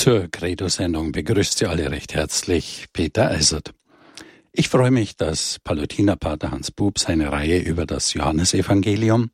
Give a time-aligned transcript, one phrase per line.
[0.00, 3.74] Zur Credo-Sendung begrüßt Sie alle recht herzlich Peter Eisert.
[4.50, 9.30] Ich freue mich, dass Palutinerpater Hans Bub seine Reihe über das Johannesevangelium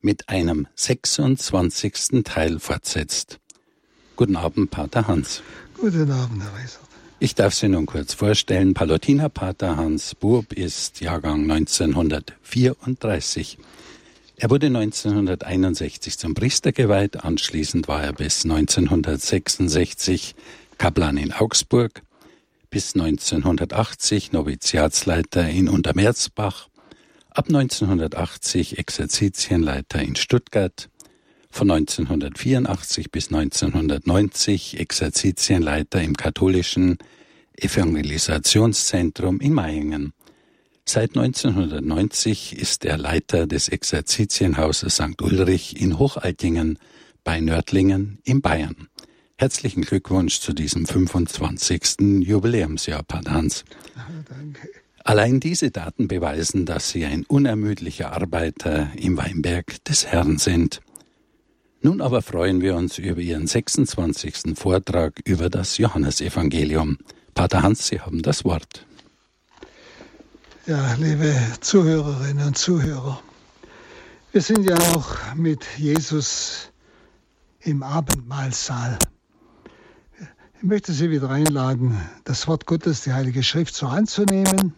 [0.00, 2.24] mit einem 26.
[2.24, 3.38] Teil fortsetzt.
[4.16, 5.40] Guten Abend, Pater Hans.
[5.78, 6.80] Guten Abend, Herr Eisert.
[7.20, 8.74] Ich darf Sie nun kurz vorstellen.
[8.74, 13.56] Palutinerpater Hans Bub ist Jahrgang 1934.
[14.42, 20.34] Er wurde 1961 zum Priester geweiht, anschließend war er bis 1966
[20.78, 22.02] Kaplan in Augsburg,
[22.68, 26.66] bis 1980 Noviziatsleiter in Untermerzbach,
[27.30, 30.88] ab 1980 Exerzitienleiter in Stuttgart,
[31.48, 36.98] von 1984 bis 1990 Exerzitienleiter im katholischen
[37.54, 40.12] Evangelisationszentrum in Mayingen.
[40.84, 45.22] Seit 1990 ist er Leiter des Exerzitienhauses St.
[45.22, 46.78] Ulrich in Hochaltingen
[47.24, 48.88] bei Nördlingen in Bayern.
[49.38, 52.22] Herzlichen Glückwunsch zu diesem 25.
[52.22, 53.64] Jubiläumsjahr, Pater Hans.
[54.28, 54.68] Danke.
[55.04, 60.80] Allein diese Daten beweisen, dass Sie ein unermüdlicher Arbeiter im Weinberg des Herrn sind.
[61.80, 64.56] Nun aber freuen wir uns über Ihren 26.
[64.56, 66.98] Vortrag über das Johannesevangelium.
[67.34, 68.86] Pater Hans, Sie haben das Wort.
[70.64, 73.20] Ja, liebe Zuhörerinnen und Zuhörer,
[74.30, 76.70] wir sind ja auch mit Jesus
[77.62, 78.96] im Abendmahlsaal.
[80.54, 84.72] Ich möchte Sie wieder einladen, das Wort Gottes, die Heilige Schrift so anzunehmen.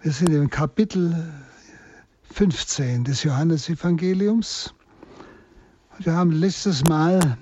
[0.00, 1.30] Wir sind im Kapitel
[2.32, 4.72] 15 des Johannesevangeliums.
[5.98, 7.36] Wir haben letztes Mal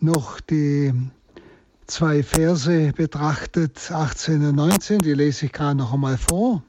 [0.00, 0.94] noch die
[1.86, 6.62] zwei Verse betrachtet, 18 und 19, die lese ich gerade noch einmal vor,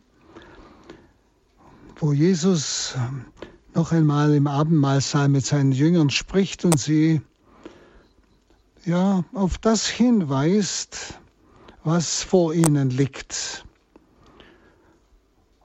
[2.00, 2.96] wo Jesus
[3.74, 7.22] noch einmal im Abendmahlsaal mit seinen Jüngern spricht und sie
[8.86, 11.16] ja auf das hinweist,
[11.84, 13.66] was vor ihnen liegt.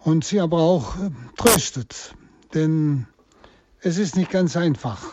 [0.01, 0.97] Und sie aber auch
[1.37, 2.15] tröstet,
[2.55, 3.07] denn
[3.81, 5.13] es ist nicht ganz einfach,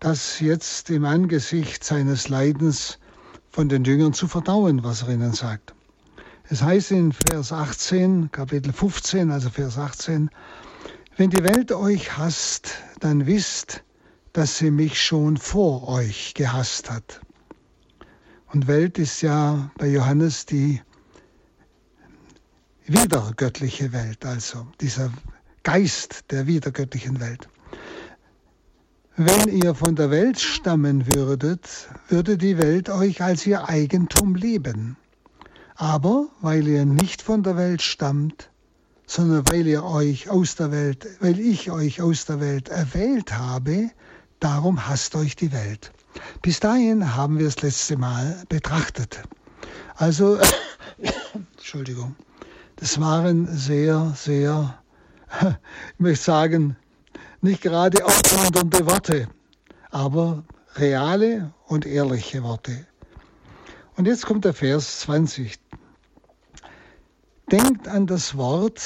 [0.00, 2.98] das jetzt im Angesicht seines Leidens
[3.54, 5.76] von den Jüngern zu verdauen, was er ihnen sagt.
[6.48, 10.28] Es heißt in Vers 18, Kapitel 15, also Vers 18,
[11.16, 13.84] wenn die Welt euch hasst, dann wisst,
[14.32, 17.20] dass sie mich schon vor euch gehasst hat.
[18.52, 20.82] Und Welt ist ja bei Johannes die
[22.86, 25.12] wiedergöttliche Welt, also dieser
[25.62, 27.48] Geist der wiedergöttlichen Welt.
[29.16, 34.96] Wenn ihr von der Welt stammen würdet, würde die Welt euch als ihr Eigentum lieben.
[35.76, 38.50] Aber weil ihr nicht von der Welt stammt,
[39.06, 43.90] sondern weil ihr euch aus der Welt, weil ich euch aus der Welt erwählt habe,
[44.40, 45.92] darum hasst euch die Welt.
[46.42, 49.22] Bis dahin haben wir das letzte Mal betrachtet.
[49.94, 50.40] Also,
[51.56, 52.16] Entschuldigung,
[52.76, 54.76] das waren sehr, sehr,
[55.40, 56.76] ich möchte sagen,
[57.44, 59.28] nicht gerade aufmunternde Worte,
[59.90, 60.44] aber
[60.76, 62.86] reale und ehrliche Worte.
[63.96, 65.58] Und jetzt kommt der Vers 20.
[67.52, 68.80] Denkt an das Wort,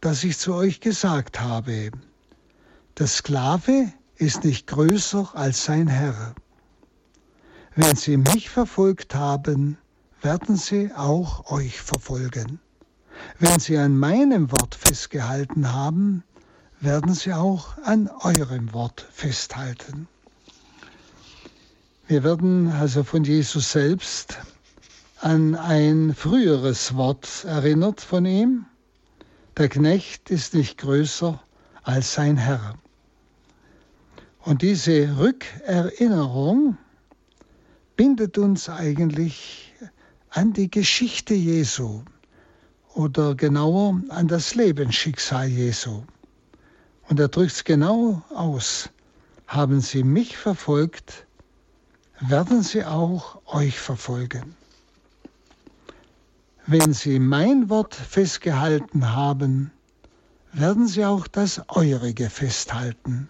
[0.00, 1.92] das ich zu euch gesagt habe.
[2.98, 6.34] Der Sklave ist nicht größer als sein Herr.
[7.76, 9.78] Wenn sie mich verfolgt haben,
[10.20, 12.58] werden sie auch euch verfolgen.
[13.38, 16.24] Wenn sie an meinem Wort festgehalten haben,
[16.80, 20.08] werden sie auch an eurem Wort festhalten.
[22.08, 24.38] Wir werden also von Jesus selbst
[25.20, 28.64] an ein früheres Wort erinnert von ihm.
[29.58, 31.38] Der Knecht ist nicht größer
[31.82, 32.74] als sein Herr.
[34.40, 36.78] Und diese Rückerinnerung
[37.96, 39.74] bindet uns eigentlich
[40.30, 42.02] an die Geschichte Jesu
[42.94, 46.02] oder genauer an das Lebensschicksal Jesu.
[47.10, 48.88] Und er drückt es genau aus.
[49.48, 51.26] Haben sie mich verfolgt,
[52.20, 54.54] werden sie auch euch verfolgen.
[56.68, 59.72] Wenn sie mein Wort festgehalten haben,
[60.52, 63.28] werden sie auch das eurige festhalten.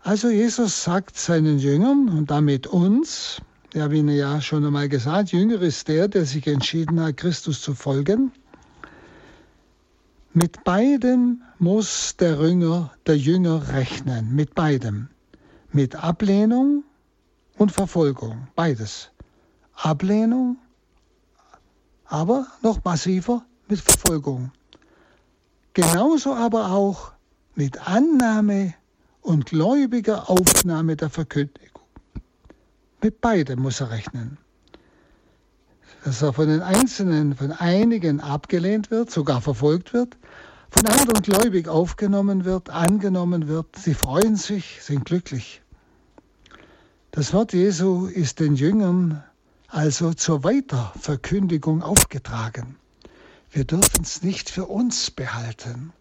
[0.00, 3.42] Also Jesus sagt seinen Jüngern und damit uns,
[3.74, 7.60] ich habe Ihnen ja schon einmal gesagt, Jünger ist der, der sich entschieden hat, Christus
[7.60, 8.32] zu folgen.
[10.34, 15.08] Mit beidem muss der Jünger, der Jünger rechnen, mit beidem.
[15.72, 16.84] Mit Ablehnung
[17.58, 19.10] und Verfolgung, beides.
[19.74, 20.56] Ablehnung,
[22.06, 24.52] aber noch massiver mit Verfolgung.
[25.74, 27.12] Genauso aber auch
[27.54, 28.72] mit Annahme
[29.20, 31.82] und gläubiger Aufnahme der Verkündigung.
[33.02, 34.38] Mit beidem muss er rechnen.
[36.04, 40.16] Dass er von den Einzelnen, von einigen abgelehnt wird, sogar verfolgt wird,
[40.70, 43.76] von anderen gläubig aufgenommen wird, angenommen wird.
[43.76, 45.62] Sie freuen sich, sind glücklich.
[47.10, 49.22] Das Wort Jesu ist den Jüngern
[49.68, 52.76] also zur Weiterverkündigung aufgetragen.
[53.50, 55.92] Wir dürfen es nicht für uns behalten.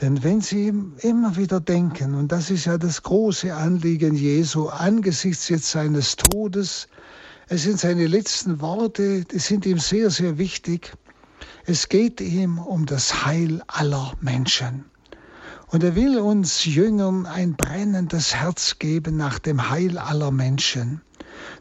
[0.00, 5.48] Denn wenn Sie immer wieder denken, und das ist ja das große Anliegen Jesu angesichts
[5.48, 6.88] jetzt seines Todes,
[7.48, 10.92] es sind seine letzten Worte, die sind ihm sehr, sehr wichtig.
[11.66, 14.86] Es geht ihm um das Heil aller Menschen.
[15.66, 21.02] Und er will uns Jüngern ein brennendes Herz geben nach dem Heil aller Menschen.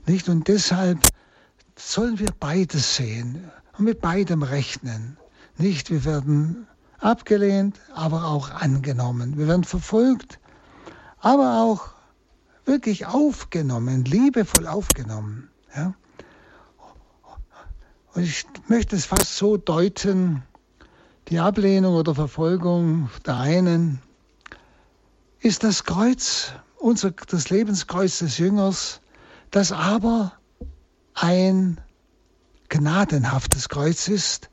[0.06, 0.30] Nicht?
[0.30, 1.00] Und deshalb
[1.76, 5.18] sollen wir beides sehen und mit beidem rechnen.
[5.58, 6.68] Nicht, wir werden
[7.00, 9.38] abgelehnt, aber auch angenommen.
[9.38, 10.40] Wir werden verfolgt,
[11.20, 11.90] aber auch
[12.66, 15.50] wirklich aufgenommen, liebevoll aufgenommen.
[15.76, 15.94] Ja?
[18.14, 20.44] Und ich möchte es fast so deuten,
[21.30, 24.02] die Ablehnung oder Verfolgung der einen
[25.40, 29.02] ist das Kreuz, unser, das Lebenskreuz des Jüngers,
[29.52, 30.34] das aber
[31.14, 31.80] ein
[32.70, 34.50] gnadenhaftes Kreuz ist,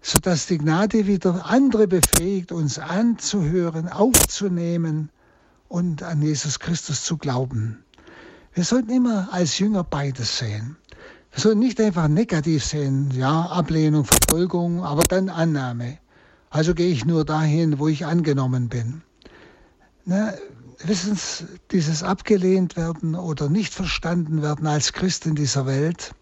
[0.00, 5.10] sodass die Gnade wieder andere befähigt, uns anzuhören, aufzunehmen
[5.68, 7.83] und an Jesus Christus zu glauben.
[8.54, 10.76] Wir sollten immer als Jünger beides sehen.
[11.32, 15.98] Wir sollten nicht einfach negativ sehen, ja, Ablehnung, Verfolgung, aber dann Annahme.
[16.50, 19.02] Also gehe ich nur dahin, wo ich angenommen bin.
[20.04, 20.34] Na,
[20.84, 26.14] wissen Sie, dieses abgelehnt werden oder nicht verstanden werden als Christ in dieser Welt,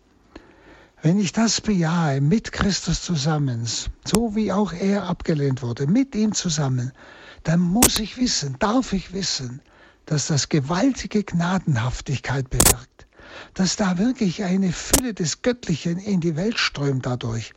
[1.02, 3.67] wenn ich das bejahe, mit Christus zusammen,
[4.06, 6.93] so wie auch er abgelehnt wurde, mit ihm zusammen,
[7.43, 9.61] dann muss ich wissen, darf ich wissen,
[10.06, 13.06] dass das gewaltige Gnadenhaftigkeit bewirkt,
[13.54, 17.52] dass da wirklich eine Fülle des Göttlichen in die Welt strömt dadurch.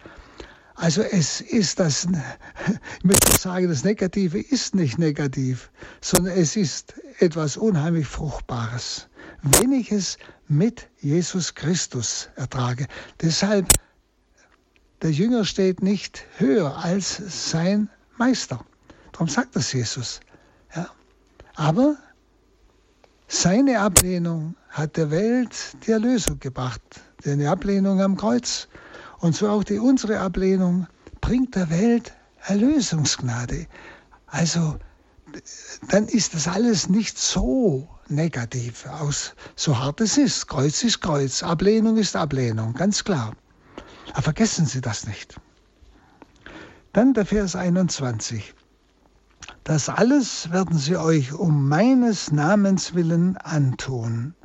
[0.76, 2.06] Also es ist das,
[2.98, 5.72] ich möchte sagen, das Negative ist nicht negativ,
[6.02, 9.08] sondern es ist etwas unheimlich Fruchtbares,
[9.42, 10.18] wenn ich es
[10.48, 12.88] mit Jesus Christus ertrage.
[13.22, 13.68] Deshalb,
[15.02, 17.22] der Jünger steht nicht höher als
[17.52, 18.64] sein Meister.
[19.14, 20.20] Darum sagt das Jesus.
[20.76, 20.90] Ja.
[21.56, 21.96] Aber
[23.28, 25.56] seine Ablehnung hat der Welt
[25.86, 26.82] die Erlösung gebracht.
[27.24, 28.68] Seine Ablehnung am Kreuz
[29.20, 30.88] und so auch die unsere Ablehnung
[31.22, 32.14] bringt der Welt
[32.46, 33.68] Erlösungsgnade.
[34.28, 34.78] Also
[35.90, 40.48] dann ist das alles nicht so negativ aus, so hart es ist.
[40.48, 43.34] Kreuz ist Kreuz, Ablehnung ist Ablehnung, ganz klar.
[44.14, 45.36] Aber vergessen Sie das nicht.
[46.94, 48.55] Dann der Vers 21.
[49.66, 54.36] Das alles werden sie euch um meines Namens willen antun,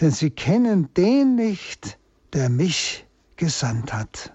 [0.00, 1.98] denn sie kennen den nicht,
[2.32, 3.06] der mich
[3.36, 4.32] gesandt hat.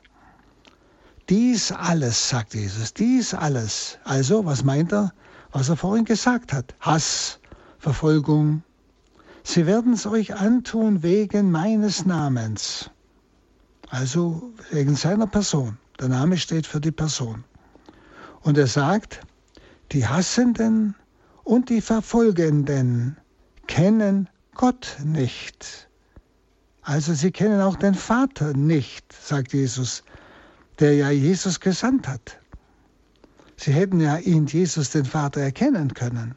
[1.30, 3.98] Dies alles, sagt Jesus, dies alles.
[4.04, 5.14] Also, was meint er?
[5.52, 6.76] Was er vorhin gesagt hat.
[6.80, 7.40] Hass,
[7.80, 8.62] Verfolgung.
[9.44, 12.92] Sie werden es euch antun wegen meines Namens.
[13.90, 15.80] Also wegen seiner Person.
[16.00, 17.46] Der Name steht für die Person.
[18.42, 19.22] Und er sagt,
[19.92, 20.96] die Hassenden
[21.44, 23.18] und die Verfolgenden
[23.68, 25.90] kennen Gott nicht.
[26.82, 30.04] Also sie kennen auch den Vater nicht, sagt Jesus,
[30.80, 32.40] der ja Jesus gesandt hat.
[33.56, 36.36] Sie hätten ja ihn, Jesus, den Vater, erkennen können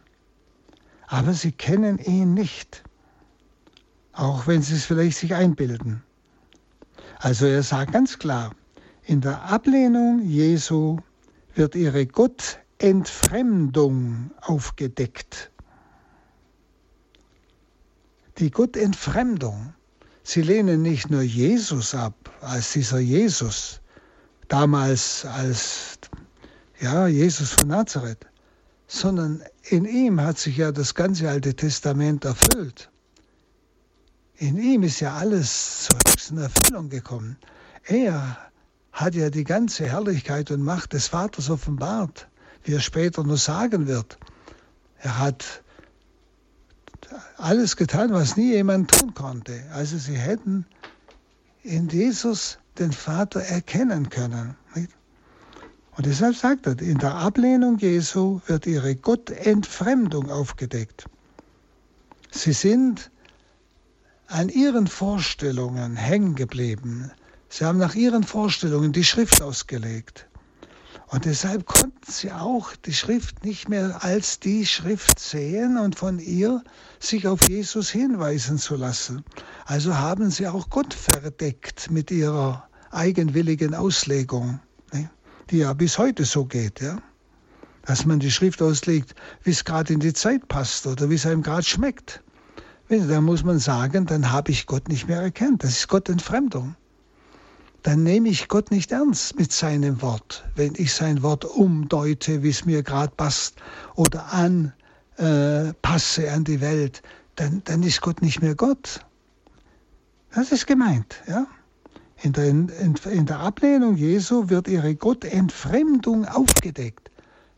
[1.10, 2.84] aber sie kennen ihn nicht,
[4.12, 6.02] auch wenn sie es vielleicht sich einbilden.
[7.18, 8.54] Also er sagt ganz klar,
[9.02, 10.98] in der Ablehnung Jesu
[11.54, 12.06] wird ihre
[12.80, 15.50] Gottentfremdung aufgedeckt.
[18.38, 19.74] Die Gottentfremdung.
[20.22, 23.82] Sie lehnen nicht nur Jesus ab, als dieser Jesus,
[24.48, 25.98] damals als
[26.80, 28.26] ja, Jesus von Nazareth,
[28.86, 32.90] sondern in ihm hat sich ja das ganze Alte Testament erfüllt.
[34.36, 37.36] In ihm ist ja alles zur höchsten Erfüllung gekommen.
[37.84, 38.38] Er
[38.92, 42.29] hat ja die ganze Herrlichkeit und Macht des Vaters offenbart,
[42.64, 44.18] wie er später nur sagen wird.
[44.98, 45.62] Er hat
[47.36, 49.64] alles getan, was nie jemand tun konnte.
[49.72, 50.66] Also sie hätten
[51.62, 54.56] in Jesus den Vater erkennen können.
[54.74, 54.90] Nicht?
[55.96, 61.06] Und deshalb sagt er, in der Ablehnung Jesu wird ihre Gottentfremdung aufgedeckt.
[62.30, 63.10] Sie sind
[64.28, 67.10] an ihren Vorstellungen hängen geblieben.
[67.48, 70.28] Sie haben nach ihren Vorstellungen die Schrift ausgelegt.
[71.10, 76.20] Und deshalb konnten sie auch die Schrift nicht mehr als die Schrift sehen und von
[76.20, 76.62] ihr
[77.00, 79.24] sich auf Jesus hinweisen zu lassen.
[79.66, 84.60] Also haben sie auch Gott verdeckt mit ihrer eigenwilligen Auslegung,
[84.92, 85.10] ne?
[85.50, 86.98] die ja bis heute so geht, ja.
[87.86, 91.26] Dass man die Schrift auslegt, wie es gerade in die Zeit passt oder wie es
[91.26, 92.22] einem gerade schmeckt.
[92.88, 95.64] Da muss man sagen, dann habe ich Gott nicht mehr erkannt.
[95.64, 96.76] Das ist Gott Entfremdung
[97.82, 102.50] dann nehme ich Gott nicht ernst mit seinem Wort, wenn ich sein Wort umdeute, wie
[102.50, 103.56] es mir gerade passt,
[103.94, 107.02] oder anpasse äh, an die Welt,
[107.36, 109.04] dann, dann ist Gott nicht mehr Gott.
[110.32, 111.46] Das ist gemeint, ja.
[112.22, 112.68] In der, in,
[113.10, 117.10] in der Ablehnung Jesu wird ihre Gottentfremdung aufgedeckt.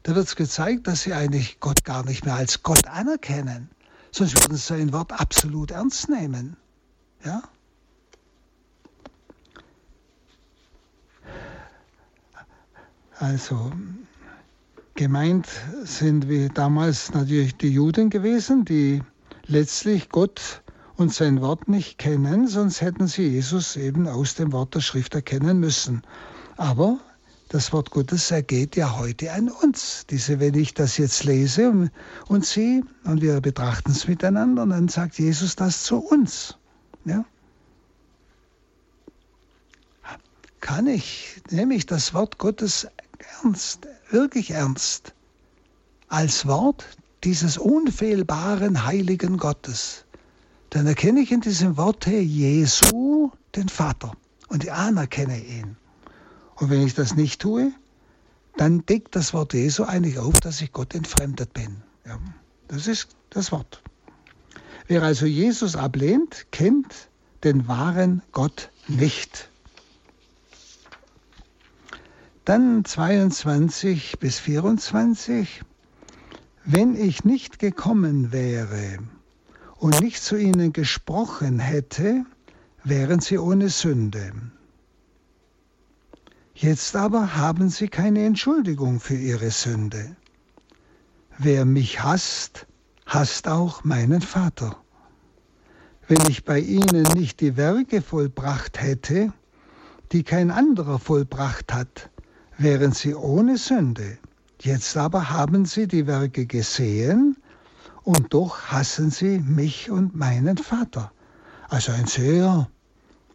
[0.04, 3.70] Da wird es gezeigt, dass sie eigentlich Gott gar nicht mehr als Gott anerkennen.
[4.12, 6.56] Sonst würden sie sein Wort absolut ernst nehmen.
[7.24, 7.42] Ja?
[13.22, 13.70] Also
[14.96, 15.46] gemeint
[15.84, 19.00] sind wie damals natürlich die Juden gewesen, die
[19.46, 20.60] letztlich Gott
[20.96, 25.14] und sein Wort nicht kennen, sonst hätten sie Jesus eben aus dem Wort der Schrift
[25.14, 26.02] erkennen müssen.
[26.56, 26.98] Aber
[27.48, 30.04] das Wort Gottes ergeht ja heute an uns.
[30.10, 31.92] Diese, wenn ich das jetzt lese und,
[32.26, 36.56] und Sie und wir betrachten es miteinander, dann sagt Jesus das zu uns.
[37.04, 37.24] Ja?
[40.60, 42.88] Kann ich, nämlich das Wort Gottes
[43.42, 45.14] ernst, wirklich ernst,
[46.08, 46.84] als Wort
[47.24, 50.04] dieses unfehlbaren heiligen Gottes,
[50.70, 54.12] dann erkenne ich in diesem Worte Jesu den Vater
[54.48, 55.76] und ich anerkenne ihn.
[56.56, 57.72] Und wenn ich das nicht tue,
[58.56, 61.82] dann deckt das Wort Jesu eigentlich auf, dass ich Gott entfremdet bin.
[62.06, 62.18] Ja,
[62.68, 63.82] das ist das Wort.
[64.86, 67.08] Wer also Jesus ablehnt, kennt
[67.44, 69.48] den wahren Gott nicht.
[72.44, 75.62] Dann 22 bis 24.
[76.64, 78.98] Wenn ich nicht gekommen wäre
[79.76, 82.24] und nicht zu ihnen gesprochen hätte,
[82.82, 84.32] wären sie ohne Sünde.
[86.52, 90.16] Jetzt aber haben sie keine Entschuldigung für ihre Sünde.
[91.38, 92.66] Wer mich hasst,
[93.06, 94.76] hasst auch meinen Vater.
[96.08, 99.32] Wenn ich bei ihnen nicht die Werke vollbracht hätte,
[100.10, 102.10] die kein anderer vollbracht hat,
[102.58, 104.18] wären sie ohne Sünde.
[104.60, 107.36] Jetzt aber haben sie die Werke gesehen
[108.04, 111.12] und doch hassen sie mich und meinen Vater.
[111.68, 112.68] Also ein sehr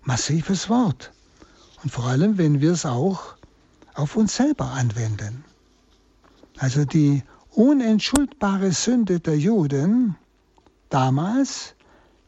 [0.03, 1.11] massives Wort.
[1.83, 3.35] Und vor allem, wenn wir es auch
[3.93, 5.43] auf uns selber anwenden.
[6.57, 10.15] Also die unentschuldbare Sünde der Juden
[10.89, 11.75] damals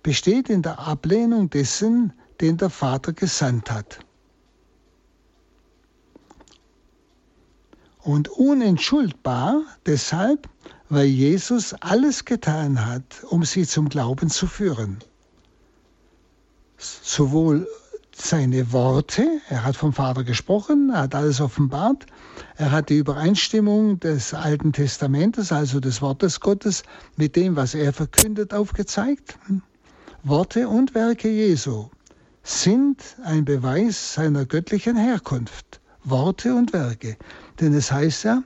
[0.03, 3.99] besteht in der Ablehnung dessen, den der Vater gesandt hat.
[8.01, 10.49] Und unentschuldbar deshalb,
[10.89, 14.99] weil Jesus alles getan hat, um sie zum Glauben zu führen.
[16.77, 17.67] Sowohl
[18.15, 22.05] seine Worte, er hat vom Vater gesprochen, er hat alles offenbart,
[22.55, 26.83] er hat die Übereinstimmung des Alten Testamentes, also des Wortes Gottes,
[27.15, 29.37] mit dem, was er verkündet, aufgezeigt.
[30.23, 31.89] Worte und Werke Jesu
[32.43, 35.79] sind ein Beweis seiner göttlichen Herkunft.
[36.03, 37.17] Worte und Werke.
[37.59, 38.43] Denn es heißt ja,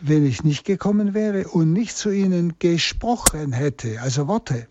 [0.00, 4.66] wenn ich nicht gekommen wäre und nicht zu ihnen gesprochen hätte, also Worte,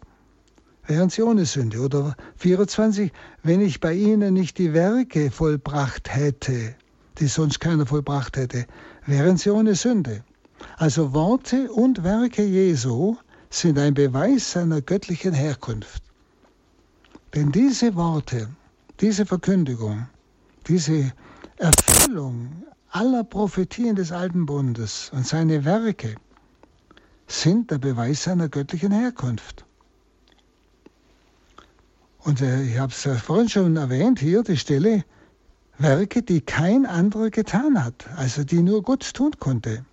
[0.88, 1.80] wären sie ohne Sünde.
[1.80, 3.12] Oder 24,
[3.44, 6.76] wenn ich bei ihnen nicht die Werke vollbracht hätte,
[7.18, 8.66] die sonst keiner vollbracht hätte,
[9.06, 10.24] wären sie ohne Sünde.
[10.78, 13.16] Also Worte und Werke Jesu
[13.50, 16.04] sind ein Beweis seiner göttlichen Herkunft.
[17.34, 18.50] Denn diese Worte,
[19.02, 20.08] diese Verkündigung,
[20.68, 21.12] diese
[21.58, 22.64] Erfüllung
[22.96, 26.16] aller Prophetien des Alten Bundes und seine Werke
[27.28, 29.66] sind der Beweis seiner göttlichen Herkunft.
[32.20, 35.04] Und äh, ich habe es vorhin schon erwähnt, hier die Stelle,
[35.78, 39.84] Werke, die kein anderer getan hat, also die nur Gott tun konnte.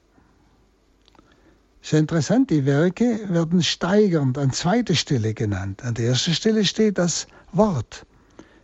[1.82, 5.82] Sehr interessant, die Werke werden steigernd an zweiter Stelle genannt.
[5.82, 8.06] An der ersten Stelle steht das Wort.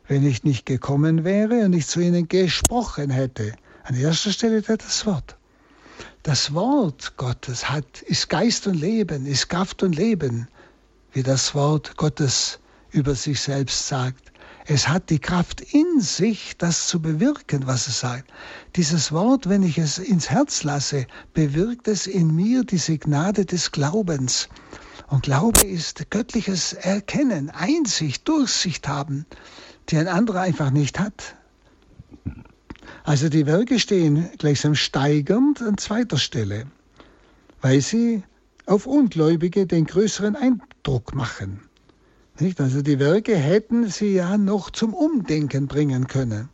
[0.06, 3.54] Wenn ich nicht gekommen wäre und nicht zu ihnen gesprochen hätte,
[3.88, 5.36] an erster Stelle das Wort.
[6.22, 10.46] Das Wort Gottes hat, ist Geist und Leben, ist Kraft und Leben,
[11.12, 12.58] wie das Wort Gottes
[12.90, 14.30] über sich selbst sagt.
[14.66, 18.30] Es hat die Kraft in sich, das zu bewirken, was es sagt.
[18.76, 23.72] Dieses Wort, wenn ich es ins Herz lasse, bewirkt es in mir diese Gnade des
[23.72, 24.50] Glaubens.
[25.06, 29.24] Und Glaube ist göttliches Erkennen, Einsicht, Durchsicht haben,
[29.88, 31.37] die ein anderer einfach nicht hat.
[33.08, 36.66] Also die Werke stehen gleichsam steigernd an zweiter Stelle,
[37.62, 38.22] weil sie
[38.66, 41.62] auf Ungläubige den größeren Eindruck machen.
[42.38, 42.60] Nicht?
[42.60, 46.50] Also die Werke hätten sie ja noch zum Umdenken bringen können.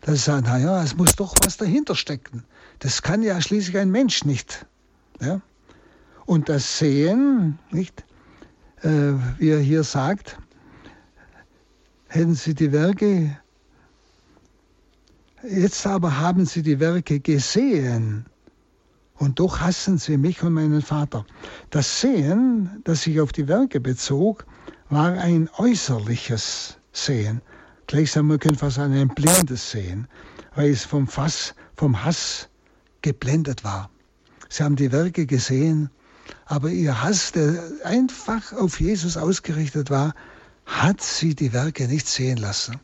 [0.00, 2.42] Dass sie sagen, naja, es muss doch was dahinter stecken.
[2.80, 4.66] Das kann ja schließlich ein Mensch nicht.
[5.20, 5.40] Ja?
[6.26, 8.02] Und das Sehen, nicht?
[8.80, 10.36] Äh, wie er hier sagt,
[12.08, 13.36] hätten sie die Werke,
[15.48, 18.26] jetzt aber haben sie die Werke gesehen
[19.14, 21.24] und doch hassen sie mich und meinen Vater.
[21.70, 24.46] Das Sehen, das sich auf die Werke bezog,
[24.90, 27.40] war ein äußerliches Sehen.
[27.86, 30.08] Gleichsam, man könnte fast sagen, ein blindes Sehen,
[30.54, 32.48] weil es vom Fass, vom Hass
[33.02, 33.90] geblendet war.
[34.48, 35.90] Sie haben die Werke gesehen,
[36.46, 40.14] aber ihr Hass, der einfach auf Jesus ausgerichtet war,
[40.66, 42.78] hat sie die Werke nicht sehen lassen.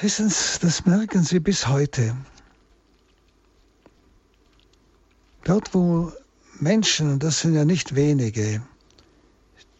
[0.00, 2.16] Wissen Sie, das merken Sie bis heute.
[5.42, 6.12] Dort, wo
[6.60, 8.62] Menschen, und das sind ja nicht wenige,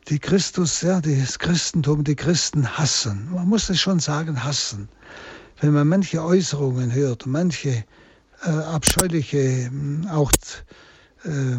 [0.09, 3.31] die Christus, ja, das Christentum, die Christen hassen.
[3.33, 4.89] Man muss es schon sagen, hassen.
[5.61, 7.85] Wenn man manche Äußerungen hört, manche
[8.43, 10.33] äh, abscheuliche, hm, auch
[11.23, 11.59] äh,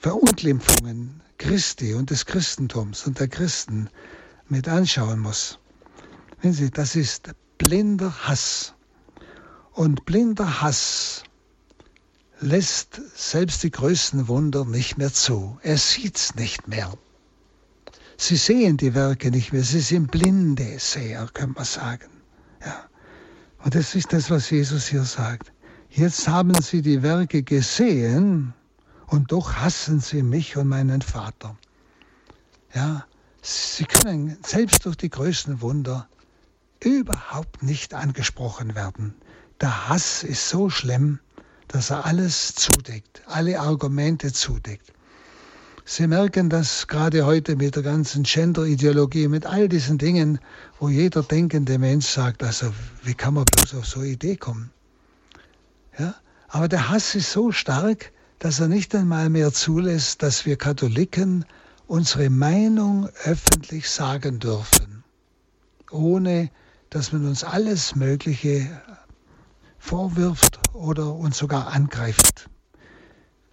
[0.00, 3.90] Verunglimpfungen Christi und des Christentums und der Christen
[4.48, 5.58] mit anschauen muss.
[6.40, 8.74] Wenn Sie, das ist blinder Hass.
[9.72, 11.22] Und blinder Hass
[12.40, 15.58] lässt selbst die größten Wunder nicht mehr zu.
[15.62, 16.92] Er sieht's nicht mehr.
[18.16, 19.62] Sie sehen die Werke nicht mehr.
[19.62, 22.10] Sie sind blinde Seher, könnte man sagen.
[22.64, 22.84] Ja.
[23.64, 25.52] Und das ist das, was Jesus hier sagt.
[25.88, 28.54] Jetzt haben sie die Werke gesehen
[29.06, 31.56] und doch hassen sie mich und meinen Vater.
[32.74, 33.06] Ja,
[33.40, 36.08] sie können selbst durch die größten Wunder
[36.84, 39.14] überhaupt nicht angesprochen werden.
[39.60, 41.20] Der Hass ist so schlimm,
[41.68, 44.92] dass er alles zudeckt, alle Argumente zudeckt.
[45.84, 50.38] Sie merken das gerade heute mit der ganzen Gender-Ideologie, mit all diesen Dingen,
[50.78, 54.70] wo jeder denkende Mensch sagt, also wie kann man bloß auf so eine Idee kommen?
[55.98, 56.14] Ja?
[56.48, 61.44] Aber der Hass ist so stark, dass er nicht einmal mehr zulässt, dass wir Katholiken
[61.86, 65.02] unsere Meinung öffentlich sagen dürfen,
[65.90, 66.50] ohne
[66.92, 68.68] dass man uns alles Mögliche
[69.78, 72.50] vorwirft oder uns sogar angreift.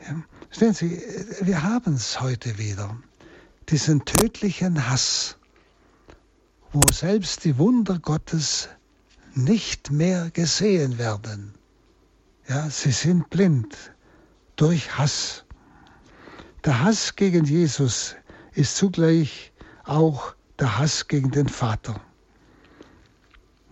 [0.01, 0.21] Ja?
[0.51, 1.01] Sehen Sie,
[1.39, 2.97] wir haben es heute wieder,
[3.69, 5.37] diesen tödlichen Hass,
[6.73, 8.67] wo selbst die Wunder Gottes
[9.35, 11.53] nicht mehr gesehen werden.
[12.49, 13.93] Ja, sie sind blind
[14.57, 15.45] durch Hass.
[16.65, 18.15] Der Hass gegen Jesus
[18.53, 19.53] ist zugleich
[19.85, 22.01] auch der Hass gegen den Vater.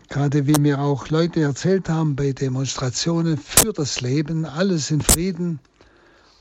[0.10, 5.60] Gerade wie mir auch Leute erzählt haben bei Demonstrationen für das Leben, alles in Frieden,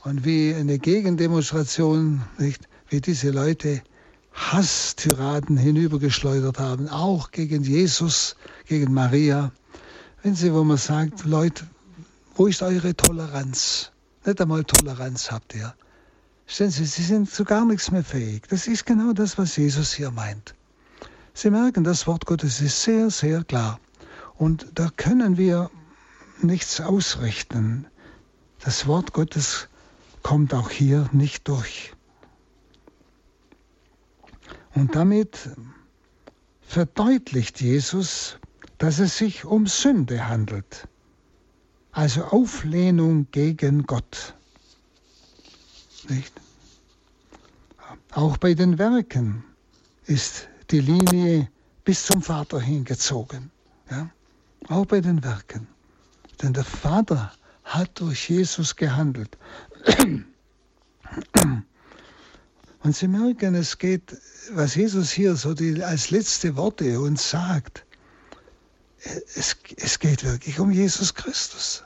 [0.03, 3.81] und wie eine Gegendemonstration, nicht, wie diese Leute
[4.31, 9.51] Hasstyraden hinübergeschleudert haben, auch gegen Jesus, gegen Maria.
[10.23, 11.65] Wenn Sie, wo man sagt, Leute,
[12.35, 13.91] wo ist eure Toleranz?
[14.25, 15.73] Nicht einmal Toleranz habt ihr.
[16.45, 18.43] Stellen Sie, Sie sind zu gar nichts mehr fähig.
[18.47, 20.55] Das ist genau das, was Jesus hier meint.
[21.37, 23.79] Sie merken, das Wort Gottes ist sehr, sehr klar.
[24.37, 25.69] Und da können wir
[26.41, 27.85] nichts ausrichten.
[28.61, 29.67] Das Wort Gottes
[30.23, 31.93] kommt auch hier nicht durch.
[34.73, 35.51] Und damit
[36.61, 38.39] verdeutlicht Jesus,
[38.79, 40.87] dass es sich um Sünde handelt,
[41.91, 44.33] also Auflehnung gegen Gott.
[46.09, 46.33] Nicht?
[48.09, 49.43] Auch bei den Werken
[50.07, 51.49] ist die Linie
[51.83, 53.51] bis zum Vater hingezogen.
[53.89, 54.09] Ja?
[54.67, 55.67] Auch bei den Werken.
[56.41, 57.31] Denn der Vater
[57.63, 59.37] hat durch Jesus gehandelt.
[62.83, 64.15] Und Sie merken, es geht,
[64.51, 67.85] was Jesus hier so die, als letzte Worte uns sagt,
[69.35, 71.83] es, es geht wirklich um Jesus Christus.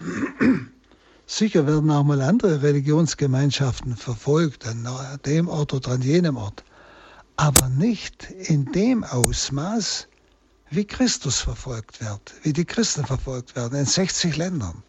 [1.26, 4.86] Sicher werden auch mal andere Religionsgemeinschaften verfolgt, an
[5.24, 6.62] dem Ort oder an jenem Ort,
[7.36, 10.08] aber nicht in dem Ausmaß,
[10.70, 14.82] wie Christus verfolgt wird, wie die Christen verfolgt werden in 60 Ländern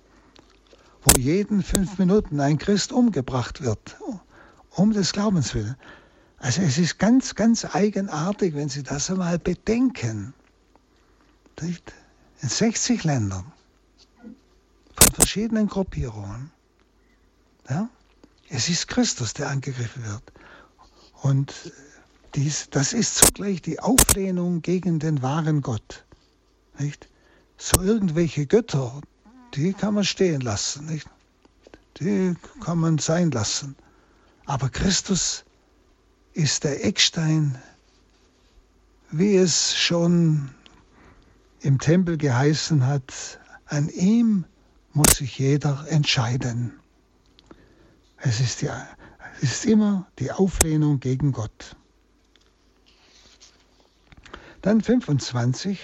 [1.05, 3.97] wo jeden fünf Minuten ein Christ umgebracht wird,
[4.71, 5.75] um des Glaubens willen.
[6.39, 10.33] Also es ist ganz, ganz eigenartig, wenn Sie das einmal bedenken.
[11.61, 13.51] In 60 Ländern,
[14.95, 16.51] von verschiedenen Gruppierungen.
[17.69, 17.87] Ja?
[18.49, 20.23] Es ist Christus, der angegriffen wird.
[21.21, 21.53] Und
[22.35, 26.05] dies, das ist zugleich die Auflehnung gegen den wahren Gott.
[26.77, 27.07] Nicht?
[27.57, 29.01] So irgendwelche Götter,
[29.53, 31.07] die kann man stehen lassen, nicht?
[31.99, 33.75] Die kann man sein lassen.
[34.45, 35.45] Aber Christus
[36.33, 37.57] ist der Eckstein,
[39.11, 40.49] wie es schon
[41.61, 44.45] im Tempel geheißen hat, an ihm
[44.93, 46.73] muss sich jeder entscheiden.
[48.17, 48.69] Es ist, die,
[49.41, 51.75] es ist immer die Auflehnung gegen Gott.
[54.65, 55.77] Dann 25.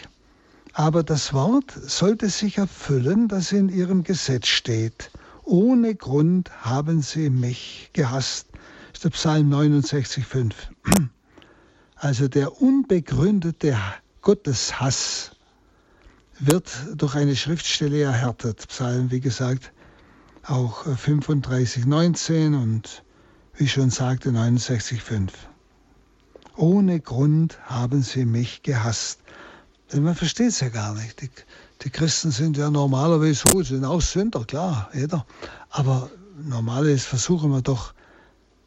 [0.74, 5.12] Aber das Wort sollte sich erfüllen, das in ihrem Gesetz steht.
[5.44, 8.48] Ohne Grund haben sie mich gehasst.
[8.88, 10.56] Das ist der Psalm 69, 5.
[11.96, 13.78] Also der unbegründete
[14.22, 15.36] Gotteshass
[16.40, 18.68] wird durch eine Schriftstelle erhärtet.
[18.68, 19.72] Psalm, wie gesagt,
[20.48, 23.04] auch 35, 19 und
[23.54, 25.51] wie schon sagte, 69, 5.
[26.56, 29.20] Ohne Grund haben sie mich gehasst.
[29.92, 31.22] Denn man versteht es ja gar nicht.
[31.22, 31.30] Die,
[31.82, 35.26] die, Christen sind ja normalerweise so, sind auch Sünder, klar, jeder.
[35.70, 36.10] Aber
[36.44, 37.94] normalerweise versuchen wir doch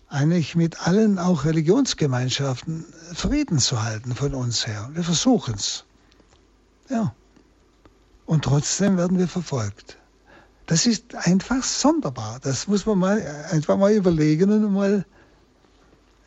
[0.08, 4.90] eigentlich mit allen auch Religionsgemeinschaften Frieden zu halten von uns her.
[4.92, 5.84] Wir versuchen es.
[6.88, 7.14] Ja.
[8.26, 9.98] Und trotzdem werden wir verfolgt.
[10.66, 12.38] Das ist einfach sonderbar.
[12.40, 15.04] Das muss man mal einfach mal überlegen und mal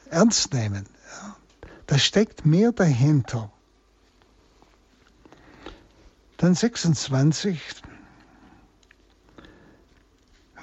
[0.10, 0.86] ernst nehmen.
[1.88, 3.52] Da steckt mehr dahinter.
[6.38, 7.60] Dann 26.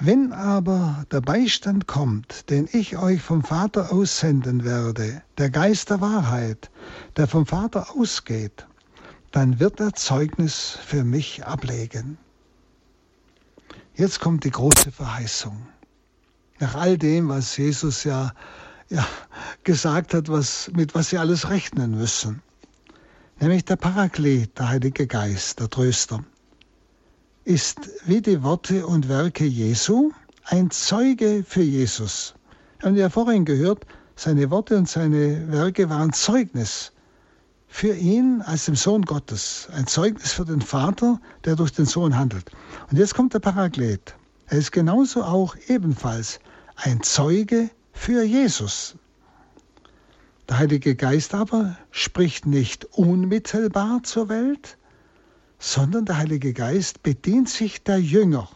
[0.01, 6.01] Wenn aber der Beistand kommt, den ich euch vom Vater aussenden werde, der Geist der
[6.01, 6.71] Wahrheit,
[7.17, 8.67] der vom Vater ausgeht,
[9.31, 12.19] dann wird er Zeugnis für mich ablegen.
[13.95, 15.67] Jetzt kommt die große Verheißung.
[16.59, 18.33] Nach all dem, was Jesus ja
[18.89, 19.07] ja,
[19.63, 22.43] gesagt hat, was, mit was sie alles rechnen müssen.
[23.41, 26.25] Nämlich der Paraklet, der Heilige Geist, der Tröster,
[27.45, 30.13] ist wie die Worte und Werke Jesu
[30.45, 32.35] ein Zeuge für Jesus.
[32.79, 36.93] Wir haben ja vorhin gehört, seine Worte und seine Werke waren Zeugnis
[37.67, 42.17] für ihn als dem Sohn Gottes, ein Zeugnis für den Vater, der durch den Sohn
[42.17, 42.51] handelt.
[42.91, 44.15] Und jetzt kommt der Paraklet.
[44.47, 46.39] Er ist genauso auch ebenfalls
[46.77, 48.97] ein Zeuge für Jesus.
[50.49, 54.77] Der Heilige Geist aber spricht nicht unmittelbar zur Welt,
[55.59, 58.51] sondern der Heilige Geist bedient sich der Jünger.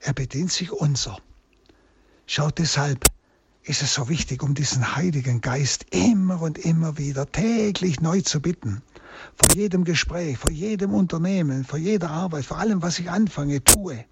[0.00, 1.18] Er bedient sich unser.
[2.26, 3.04] Schaut deshalb,
[3.64, 8.40] ist es so wichtig, um diesen Heiligen Geist immer und immer wieder täglich neu zu
[8.40, 8.80] bitten.
[9.34, 14.04] Vor jedem Gespräch, vor jedem Unternehmen, vor jeder Arbeit, vor allem, was ich anfange, tue.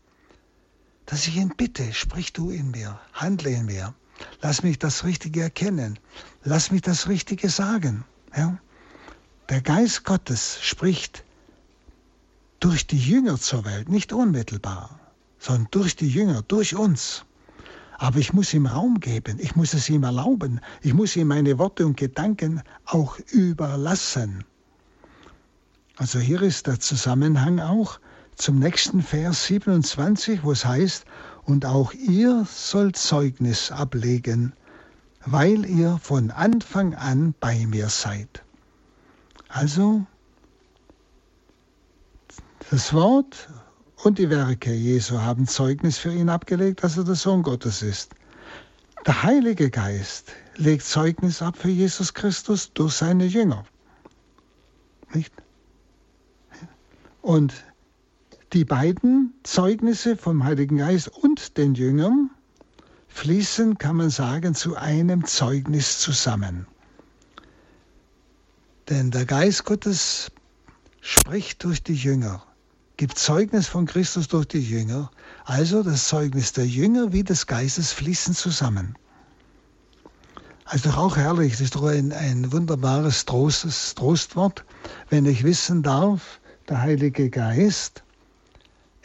[1.07, 3.95] Dass ich ihn bitte, sprich du in mir, handle in mir.
[4.41, 5.99] Lass mich das Richtige erkennen.
[6.45, 8.05] Lass mich das Richtige sagen.
[8.37, 8.59] Ja?
[9.49, 11.25] Der Geist Gottes spricht
[12.61, 15.01] durch die Jünger zur Welt, nicht unmittelbar,
[15.39, 17.25] sondern durch die Jünger, durch uns.
[17.99, 21.59] Aber ich muss ihm Raum geben, ich muss es ihm erlauben, ich muss ihm meine
[21.59, 24.45] Worte und Gedanken auch überlassen.
[25.97, 28.01] Also hier ist der Zusammenhang auch
[28.37, 31.05] zum nächsten Vers 27, wo es heißt,
[31.45, 34.53] und auch ihr sollt Zeugnis ablegen,
[35.25, 38.43] weil ihr von Anfang an bei mir seid.
[39.49, 40.07] Also
[42.71, 43.49] das Wort
[44.03, 48.15] und die Werke Jesu haben Zeugnis für ihn abgelegt, dass er der Sohn Gottes ist.
[49.07, 53.65] Der Heilige Geist legt Zeugnis ab für Jesus Christus durch seine Jünger.
[55.13, 55.33] Nicht?
[57.21, 57.53] Und
[58.53, 62.31] die beiden Zeugnisse vom Heiligen Geist und den Jüngern
[63.09, 66.67] fließen, kann man sagen, zu einem Zeugnis zusammen.
[68.91, 70.31] Denn der Geist Gottes
[71.01, 72.45] spricht durch die Jünger,
[72.99, 75.11] gibt Zeugnis von Christus durch die Jünger.
[75.45, 78.97] Also das Zeugnis der Jünger wie des Geistes fließen zusammen.
[80.67, 84.65] Also doch auch herrlich, das ist doch ein, ein wunderbares Trostes, Trostwort,
[85.09, 88.02] wenn ich wissen darf, der Heilige Geist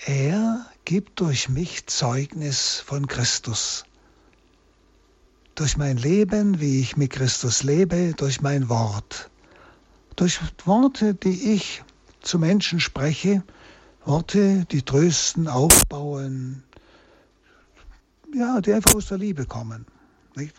[0.05, 3.85] er gibt durch mich Zeugnis von Christus.
[5.55, 9.29] Durch mein Leben, wie ich mit Christus lebe, durch mein Wort.
[10.15, 11.83] Durch Worte, die ich
[12.21, 13.43] zu Menschen spreche,
[14.05, 16.63] Worte, die trösten, aufbauen,
[18.33, 19.85] ja, die einfach aus der Liebe kommen.
[20.35, 20.55] Nicht?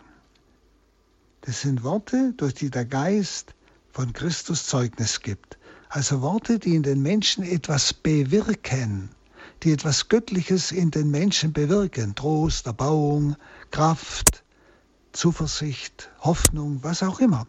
[1.41, 3.55] Das sind Worte, durch die der Geist
[3.91, 5.57] von Christus Zeugnis gibt.
[5.87, 9.09] Also Worte, die in den Menschen etwas bewirken
[9.63, 12.15] die etwas Göttliches in den Menschen bewirken.
[12.15, 13.35] Trost, Erbauung,
[13.71, 14.43] Kraft,
[15.11, 17.47] Zuversicht, Hoffnung, was auch immer.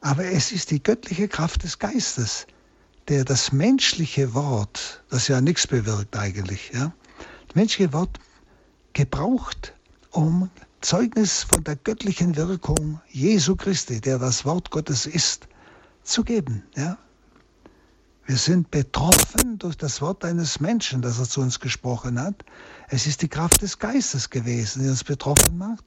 [0.00, 2.46] Aber es ist die göttliche Kraft des Geistes,
[3.08, 6.92] der das menschliche Wort, das ja nichts bewirkt eigentlich, ja,
[7.46, 8.18] das menschliche Wort
[8.92, 9.74] gebraucht,
[10.10, 15.46] um Zeugnis von der göttlichen Wirkung Jesu Christi, der das Wort Gottes ist,
[16.02, 16.64] zu geben.
[16.76, 16.98] Ja?
[18.24, 22.44] Wir sind betroffen durch das Wort eines Menschen, das er zu uns gesprochen hat.
[22.88, 25.84] Es ist die Kraft des Geistes gewesen, die uns betroffen macht.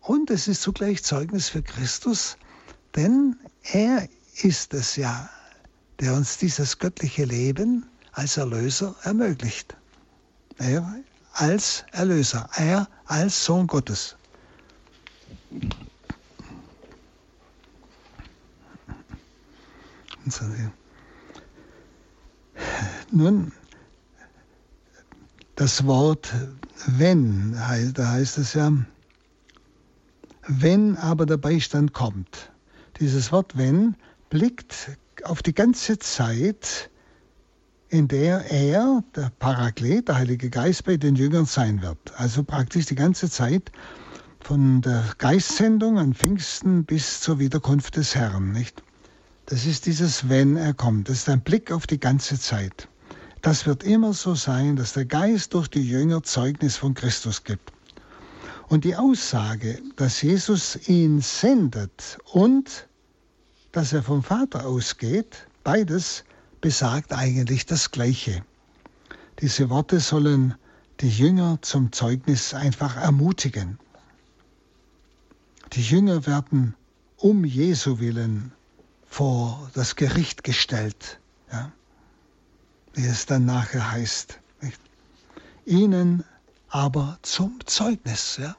[0.00, 2.36] Und es ist zugleich Zeugnis für Christus,
[2.94, 4.08] denn er
[4.42, 5.28] ist es ja,
[6.00, 9.76] der uns dieses göttliche Leben als Erlöser ermöglicht.
[10.58, 10.94] Er
[11.32, 14.16] als Erlöser, er als Sohn Gottes.
[23.10, 23.52] Nun,
[25.56, 26.32] das Wort
[26.86, 27.52] wenn,
[27.94, 28.70] da heißt es ja,
[30.46, 32.52] wenn aber der Beistand kommt.
[33.00, 33.96] Dieses Wort wenn
[34.30, 36.90] blickt auf die ganze Zeit,
[37.88, 41.98] in der er, der Paraklet, der Heilige Geist, bei den Jüngern sein wird.
[42.16, 43.72] Also praktisch die ganze Zeit
[44.40, 48.82] von der Geistsendung an Pfingsten bis zur Wiederkunft des Herrn, nicht?
[49.46, 51.08] Das ist dieses Wenn er kommt.
[51.08, 52.88] Das ist ein Blick auf die ganze Zeit.
[53.42, 57.72] Das wird immer so sein, dass der Geist durch die Jünger Zeugnis von Christus gibt.
[58.68, 62.88] Und die Aussage, dass Jesus ihn sendet und
[63.72, 66.24] dass er vom Vater ausgeht, beides
[66.60, 68.44] besagt eigentlich das Gleiche.
[69.40, 70.54] Diese Worte sollen
[71.00, 73.78] die Jünger zum Zeugnis einfach ermutigen.
[75.74, 76.74] Die Jünger werden
[77.16, 78.52] um Jesu willen
[79.06, 81.20] vor das Gericht gestellt,
[81.52, 81.72] ja?
[82.98, 84.40] Wie es dann nachher heißt.
[84.60, 84.80] Nicht?
[85.64, 86.24] Ihnen
[86.68, 88.38] aber zum Zeugnis.
[88.38, 88.56] Ja?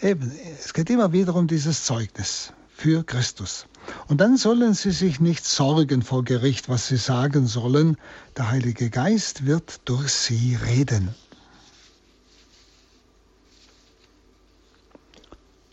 [0.00, 3.66] Eben, es geht immer wieder um dieses Zeugnis für Christus.
[4.06, 7.96] Und dann sollen sie sich nicht sorgen vor Gericht, was sie sagen sollen.
[8.36, 11.12] Der Heilige Geist wird durch sie reden.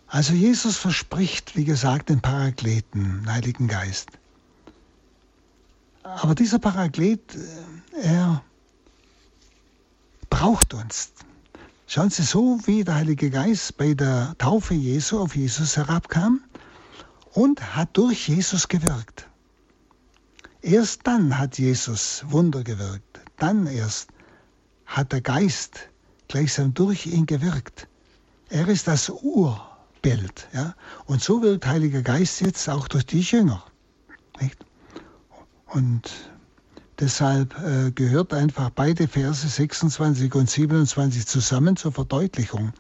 [0.08, 4.10] Also Jesus verspricht, wie gesagt, den Parakleten, den Heiligen Geist.
[6.16, 8.44] Aber dieser Paraklet, äh, er
[10.30, 11.12] braucht uns.
[11.88, 16.42] Schauen Sie, so wie der Heilige Geist bei der Taufe Jesu auf Jesus herabkam,
[17.38, 19.28] und hat durch Jesus gewirkt.
[20.62, 23.20] Erst dann hat Jesus Wunder gewirkt.
[23.38, 24.10] Dann erst
[24.88, 25.90] hat der Geist
[26.28, 27.88] gleichsam durch ihn gewirkt.
[28.50, 30.48] Er ist das Urbild.
[30.52, 30.74] Ja?
[31.06, 33.64] Und so wirkt Heiliger Geist jetzt auch durch die Jünger.
[34.42, 34.66] Nicht?
[35.68, 36.10] Und
[37.00, 42.74] deshalb äh, gehört einfach beide Verse 26 und 27 zusammen zur Verdeutlichung.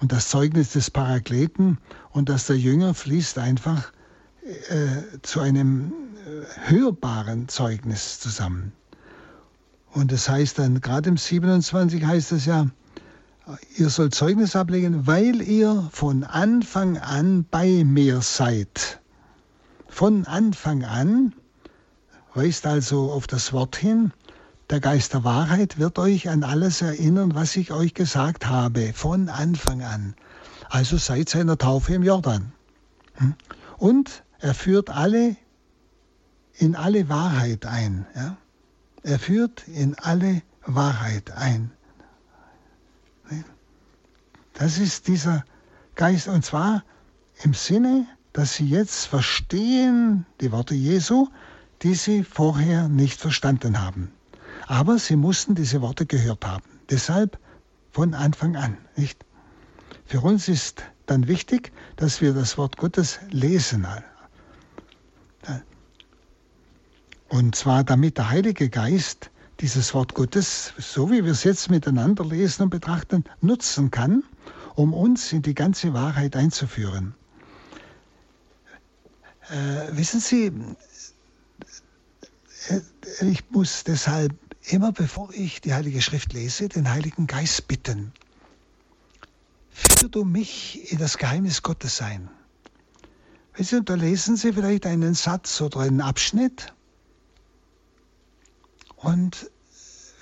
[0.00, 1.78] Und das Zeugnis des Parakleten
[2.10, 3.92] und das der Jünger fließt einfach
[4.68, 5.92] äh, zu einem
[6.26, 8.72] äh, hörbaren Zeugnis zusammen.
[9.92, 12.68] Und das heißt dann, gerade im 27 heißt es ja,
[13.76, 19.00] ihr sollt Zeugnis ablegen, weil ihr von Anfang an bei mir seid.
[19.88, 21.34] Von Anfang an
[22.38, 24.12] weist also auf das Wort hin,
[24.70, 29.28] der Geist der Wahrheit wird euch an alles erinnern, was ich euch gesagt habe, von
[29.28, 30.14] Anfang an.
[30.68, 32.52] Also seit seiner Taufe im Jordan.
[33.14, 33.34] Hm?
[33.76, 35.34] Und er führt alle
[36.54, 38.06] in alle Wahrheit ein.
[39.02, 41.72] Er führt in alle Wahrheit ein.
[44.52, 45.44] Das ist dieser
[45.96, 46.28] Geist.
[46.28, 46.84] Und zwar
[47.42, 51.26] im Sinne, dass sie jetzt verstehen die Worte Jesu,
[51.82, 54.12] die sie vorher nicht verstanden haben.
[54.66, 56.64] Aber sie mussten diese Worte gehört haben.
[56.90, 57.38] Deshalb
[57.90, 59.24] von Anfang an, nicht?
[60.04, 63.86] Für uns ist dann wichtig, dass wir das Wort Gottes lesen.
[67.28, 72.24] Und zwar damit der Heilige Geist dieses Wort Gottes, so wie wir es jetzt miteinander
[72.24, 74.22] lesen und betrachten, nutzen kann,
[74.76, 77.14] um uns in die ganze Wahrheit einzuführen.
[79.50, 80.52] Äh, wissen Sie,
[83.20, 84.36] ich muss deshalb
[84.70, 88.12] immer bevor ich die Heilige Schrift lese, den Heiligen Geist bitten.
[89.70, 92.28] Führ du mich in das Geheimnis Gottes ein.
[93.54, 96.72] Wissen Sie, und da lesen Sie vielleicht einen Satz oder einen Abschnitt.
[98.96, 99.50] Und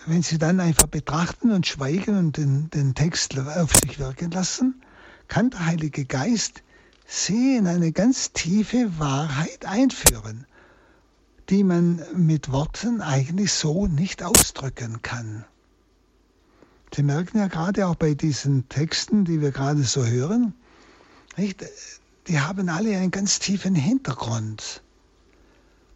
[0.06, 4.82] wenn Sie dann einfach betrachten und schweigen und den, den Text auf sich wirken lassen,
[5.28, 6.62] kann der Heilige Geist
[7.06, 10.46] Sie in eine ganz tiefe Wahrheit einführen
[11.48, 15.44] die man mit Worten eigentlich so nicht ausdrücken kann.
[16.94, 20.54] Sie merken ja gerade auch bei diesen Texten, die wir gerade so hören,
[21.36, 21.64] nicht?
[22.26, 24.82] die haben alle einen ganz tiefen Hintergrund.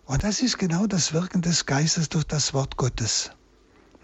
[0.05, 3.31] Und das ist genau das Wirken des Geistes durch das Wort Gottes.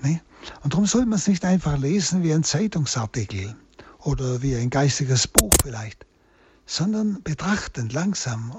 [0.02, 0.20] Ne?
[0.62, 3.56] Und darum soll man es nicht einfach lesen wie ein Zeitungsartikel
[3.98, 6.06] oder wie ein geistiges Buch vielleicht,
[6.64, 8.52] sondern betrachten langsam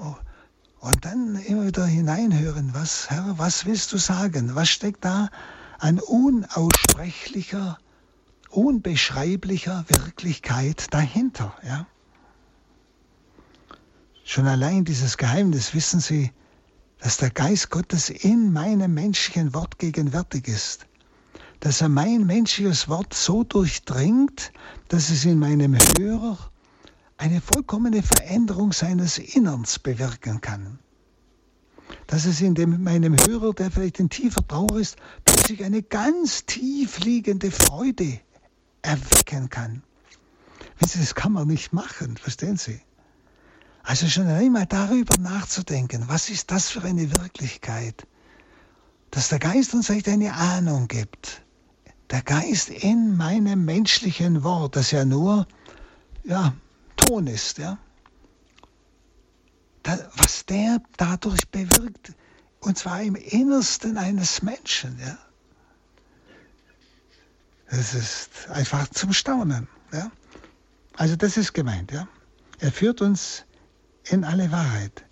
[0.80, 4.54] und dann immer wieder hineinhören, was, Herr, was willst du sagen?
[4.54, 5.28] Was steckt da
[5.78, 7.78] an unaussprechlicher,
[8.50, 11.54] unbeschreiblicher Wirklichkeit dahinter?
[11.66, 11.86] Ja?
[14.24, 16.32] Schon allein dieses Geheimnis, wissen Sie,
[17.00, 20.86] dass der Geist Gottes in meinem menschlichen Wort gegenwärtig ist.
[21.60, 24.52] Dass er mein menschliches Wort so durchdringt,
[24.88, 26.38] dass es in meinem Hörer
[27.18, 30.78] eine vollkommene Veränderung seines Innerns bewirken kann.
[32.06, 36.46] Dass es in dem, meinem Hörer, der vielleicht in tiefer Trauer ist, plötzlich eine ganz
[36.46, 38.20] tief liegende Freude
[38.82, 39.82] erwecken kann.
[40.80, 42.80] Das kann man nicht machen, verstehen Sie?
[43.82, 48.06] Also schon einmal darüber nachzudenken, was ist das für eine Wirklichkeit,
[49.10, 51.42] dass der Geist uns vielleicht eine Ahnung gibt.
[52.10, 55.46] Der Geist in meinem menschlichen Wort, das ja nur
[56.24, 56.52] ja,
[57.08, 57.78] Ton ist, ja.
[59.82, 62.12] Da, was der dadurch bewirkt,
[62.60, 65.16] und zwar im Innersten eines Menschen, ja.
[67.70, 70.10] Das ist einfach zum Staunen, ja.
[70.96, 72.06] Also das ist gemeint, ja.
[72.58, 73.44] Er führt uns
[74.04, 75.04] in alle Wahrheit,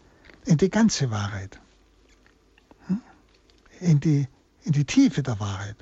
[0.44, 1.58] in die ganze Wahrheit,
[2.88, 3.00] hm?
[3.80, 4.28] in die,
[4.64, 5.76] in die Tiefe der Wahrheit.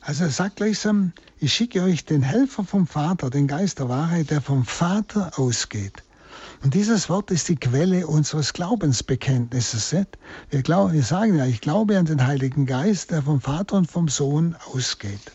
[0.00, 4.30] Also er sagt gleichsam, ich schicke euch den Helfer vom Vater, den Geist der Wahrheit,
[4.30, 6.02] der vom Vater ausgeht.
[6.62, 9.94] Und dieses Wort ist die Quelle unseres Glaubensbekenntnisses.
[10.50, 13.90] Wir, glauben, wir sagen ja, ich glaube an den Heiligen Geist, der vom Vater und
[13.90, 15.32] vom Sohn ausgeht.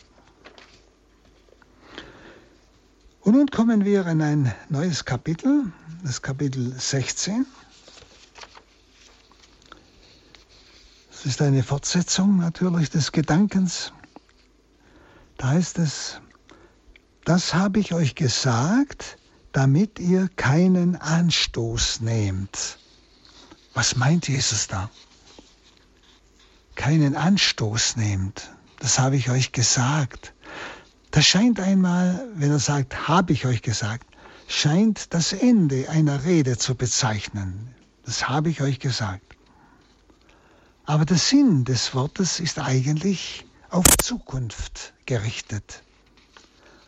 [3.20, 5.72] Und nun kommen wir in ein neues Kapitel,
[6.04, 7.44] das Kapitel 16.
[11.12, 13.92] Es ist eine Fortsetzung natürlich des Gedankens.
[15.38, 16.20] Da heißt es,
[17.24, 19.18] das habe ich euch gesagt,
[19.52, 22.78] damit ihr keinen Anstoß nehmt.
[23.74, 24.90] Was meint Jesus da?
[26.74, 28.50] Keinen Anstoß nehmt.
[28.78, 30.34] Das habe ich euch gesagt.
[31.10, 34.06] Das scheint einmal, wenn er sagt, habe ich euch gesagt,
[34.48, 37.74] scheint das Ende einer Rede zu bezeichnen.
[38.04, 39.36] Das habe ich euch gesagt.
[40.84, 45.82] Aber der Sinn des Wortes ist eigentlich auf Zukunft gerichtet.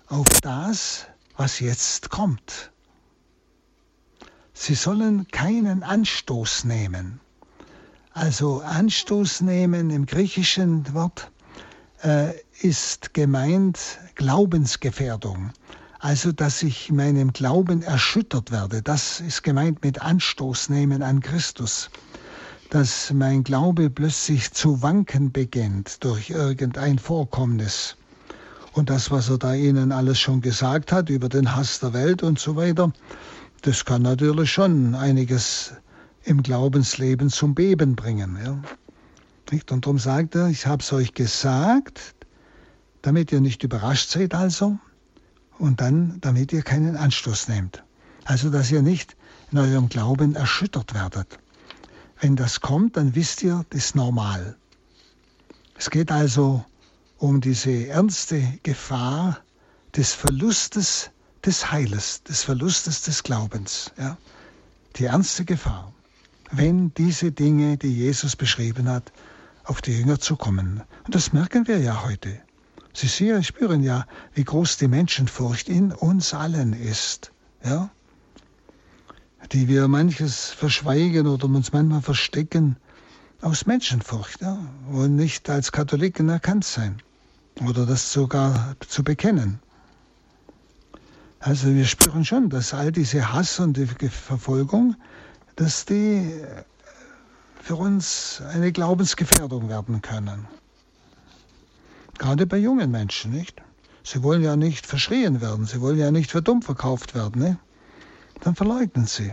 [0.09, 2.71] Auf das, was jetzt kommt.
[4.55, 7.21] Sie sollen keinen Anstoß nehmen.
[8.12, 11.31] Also Anstoß nehmen im griechischen Wort
[12.03, 13.79] äh, ist gemeint
[14.17, 15.53] Glaubensgefährdung.
[16.01, 18.83] Also, dass ich meinem Glauben erschüttert werde.
[18.83, 21.91] Das ist gemeint mit Anstoß nehmen an Christus.
[22.70, 27.96] Dass mein Glaube plötzlich zu wanken beginnt durch irgendein Vorkommnis.
[28.72, 32.22] Und das, was er da Ihnen alles schon gesagt hat über den Hass der Welt
[32.22, 32.92] und so weiter,
[33.62, 35.72] das kann natürlich schon einiges
[36.24, 38.38] im Glaubensleben zum Beben bringen.
[38.44, 38.59] Ja.
[39.50, 39.72] Nicht?
[39.72, 42.14] Und darum sagt er, ich habe es euch gesagt,
[43.02, 44.78] damit ihr nicht überrascht seid also
[45.59, 47.83] und dann, damit ihr keinen Anstoß nehmt.
[48.24, 49.16] Also, dass ihr nicht
[49.50, 51.38] in eurem Glauben erschüttert werdet.
[52.20, 54.57] Wenn das kommt, dann wisst ihr, das ist normal.
[55.76, 56.64] Es geht also
[57.18, 59.38] um diese ernste Gefahr
[59.94, 61.11] des Verlustes
[61.44, 63.92] des Heiles, des Verlustes des Glaubens.
[63.96, 64.16] Ja?
[64.96, 65.92] Die ernste Gefahr,
[66.50, 69.12] wenn diese Dinge, die Jesus beschrieben hat,
[69.64, 70.83] auf die Jünger zu kommen.
[71.04, 72.40] Und das merken wir ja heute.
[72.94, 77.33] Sie sehen, spüren ja, wie groß die Menschenfurcht in uns allen ist.
[77.64, 77.90] Ja?
[79.53, 82.77] Die wir manches verschweigen oder uns manchmal verstecken
[83.40, 84.59] aus Menschenfurcht ja?
[84.90, 87.01] und nicht als Katholiken erkannt sein
[87.66, 89.61] oder das sogar zu bekennen.
[91.40, 94.96] Also wir spüren schon, dass all diese Hass und die Verfolgung,
[95.57, 96.42] dass die
[97.62, 100.46] für uns eine Glaubensgefährdung werden können.
[102.18, 103.63] Gerade bei jungen Menschen, nicht?
[104.02, 107.58] Sie wollen ja nicht verschrien werden, sie wollen ja nicht für dumm verkauft werden, ne?
[108.41, 109.33] Dann verleugnen sie.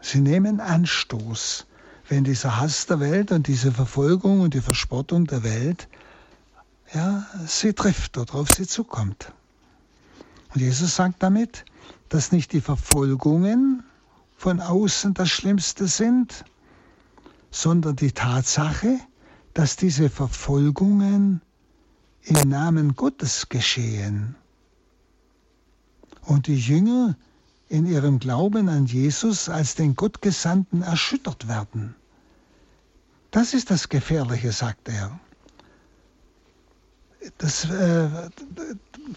[0.00, 1.66] Sie nehmen Anstoß,
[2.08, 5.88] wenn dieser Hass der Welt und diese Verfolgung und die Verspottung der Welt
[6.94, 9.32] ja, sie trifft oder auf sie zukommt.
[10.54, 11.64] Und Jesus sagt damit,
[12.08, 13.82] dass nicht die Verfolgungen
[14.36, 16.44] von außen das Schlimmste sind,
[17.50, 18.98] sondern die Tatsache,
[19.52, 21.42] dass diese Verfolgungen
[22.22, 24.36] im Namen Gottes geschehen.
[26.22, 27.16] Und die Jünger,
[27.68, 31.94] in ihrem Glauben an Jesus als den Gottgesandten erschüttert werden.
[33.30, 35.18] Das ist das Gefährliche, sagt er.
[37.36, 38.08] Das äh,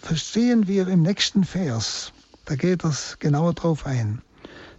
[0.02, 2.12] verstehen wir im nächsten Vers.
[2.46, 4.22] Da geht es genauer drauf ein.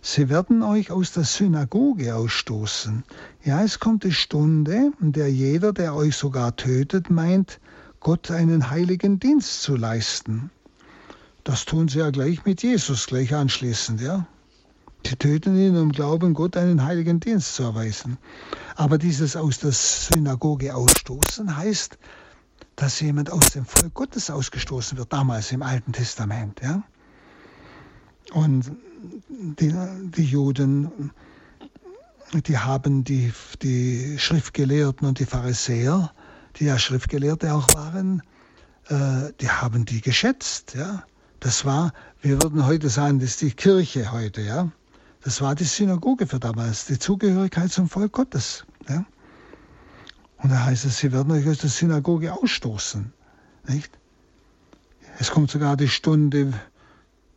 [0.02, 3.04] Sie werden euch aus der Synagoge ausstoßen.
[3.44, 7.60] Ja, es kommt die Stunde, in der jeder, der euch sogar tötet, meint,
[8.00, 10.50] Gott einen heiligen Dienst zu leisten.
[11.44, 14.26] Das tun sie ja gleich mit Jesus, gleich anschließend, ja.
[15.04, 18.18] Sie töten ihn, um glauben, Gott einen heiligen Dienst zu erweisen.
[18.76, 21.98] Aber dieses aus der Synagoge ausstoßen heißt,
[22.76, 26.60] dass jemand aus dem Volk Gottes ausgestoßen wird, damals im Alten Testament.
[26.62, 26.84] Ja?
[28.32, 28.70] Und
[29.28, 29.74] die,
[30.16, 31.10] die Juden,
[32.32, 36.12] die haben die, die Schriftgelehrten und die Pharisäer,
[36.56, 38.22] die ja Schriftgelehrte auch waren,
[38.88, 40.74] äh, die haben die geschätzt.
[40.74, 41.04] Ja?
[41.42, 44.42] Das war, wir würden heute sagen, das ist die Kirche heute.
[44.42, 44.70] Ja?
[45.24, 48.64] Das war die Synagoge für damals, die Zugehörigkeit zum Volk Gottes.
[48.88, 49.04] Ja?
[50.36, 53.12] Und da heißt es, sie werden euch aus der Synagoge ausstoßen.
[53.66, 53.90] Nicht?
[55.18, 56.52] Es kommt sogar die Stunde,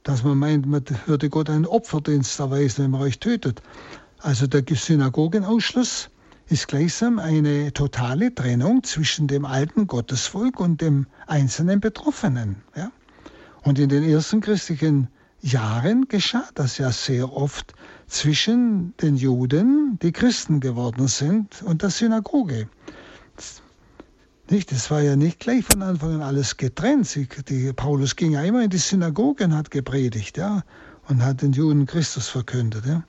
[0.04, 3.64] dass man meint, man würde Gott einen Opferdienst erweisen, wenn man euch tötet.
[4.20, 6.12] Also der Synagogenausschluss
[6.48, 12.58] ist gleichsam eine totale Trennung zwischen dem alten Gottesvolk und dem einzelnen Betroffenen.
[12.76, 12.92] Ja?
[13.66, 15.08] Und in den ersten christlichen
[15.42, 17.74] Jahren geschah das ja sehr oft
[18.06, 22.70] zwischen den Juden, die Christen geworden sind, und der Synagoge.
[24.52, 27.08] Nicht, es war ja nicht gleich von Anfang an alles getrennt.
[27.08, 30.64] Sie, die, Paulus ging ja immer in die Synagoge und hat gepredigt, ja,
[31.08, 32.86] und hat den Juden Christus verkündet.
[32.86, 33.04] Ja.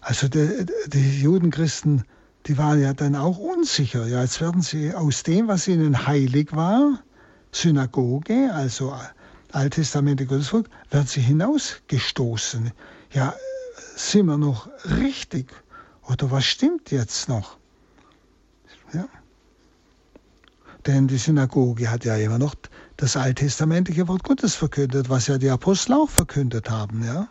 [0.00, 2.04] Also die, die Judenchristen,
[2.46, 4.06] die waren ja dann auch unsicher.
[4.06, 7.02] Ja, jetzt werden sie aus dem, was ihnen heilig war,
[7.56, 8.94] Synagoge, also
[9.50, 12.72] alttestamentliche Gottesvolk, werden sie hinausgestoßen.
[13.12, 13.34] Ja,
[13.96, 15.50] sind wir noch richtig?
[16.02, 17.56] Oder was stimmt jetzt noch?
[18.92, 19.08] Ja.
[20.84, 22.54] Denn die Synagoge hat ja immer noch
[22.98, 27.02] das alttestamentliche Wort Gottes verkündet, was ja die Apostel auch verkündet haben.
[27.04, 27.28] Ja.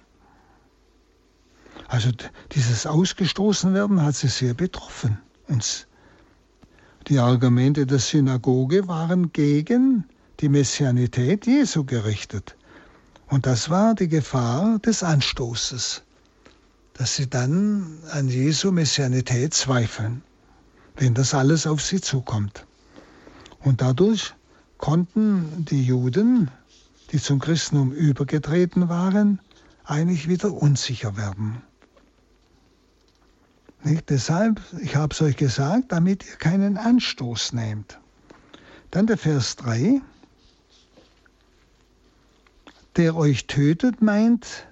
[1.88, 2.09] Also
[2.51, 5.19] dieses Ausgestoßenwerden hat sie sehr betroffen.
[5.47, 5.88] Und
[7.07, 10.05] die Argumente der Synagoge waren gegen
[10.40, 12.56] die Messianität Jesu gerichtet.
[13.28, 16.04] Und das war die Gefahr des Anstoßes,
[16.94, 20.22] dass sie dann an Jesu Messianität zweifeln,
[20.96, 22.66] wenn das alles auf sie zukommt.
[23.60, 24.34] Und dadurch
[24.78, 26.52] konnten die Juden,
[27.12, 29.40] die zum Christentum übergetreten waren,
[29.84, 31.62] eigentlich wieder unsicher werden.
[33.84, 34.10] Nicht?
[34.10, 38.00] Deshalb, ich habe es euch gesagt, damit ihr keinen Anstoß nehmt.
[38.92, 40.02] Dann der Vers 3
[42.96, 44.68] der euch tötet, meint,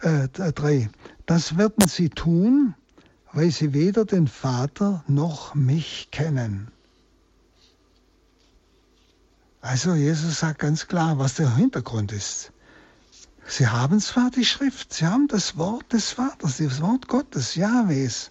[0.00, 0.90] äh, drei,
[1.26, 2.74] das werden sie tun,
[3.32, 6.70] weil sie weder den Vater noch mich kennen.
[9.60, 12.52] Also Jesus sagt ganz klar, was der Hintergrund ist.
[13.46, 18.30] Sie haben zwar die Schrift, sie haben das Wort des Vaters, das Wort Gottes, Jahwes.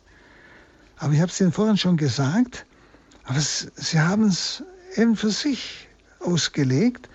[0.98, 2.66] Aber ich habe es Ihnen vorhin schon gesagt,
[3.24, 4.64] aber sie haben es
[4.96, 5.90] eben für sich
[6.24, 7.10] ausgelegt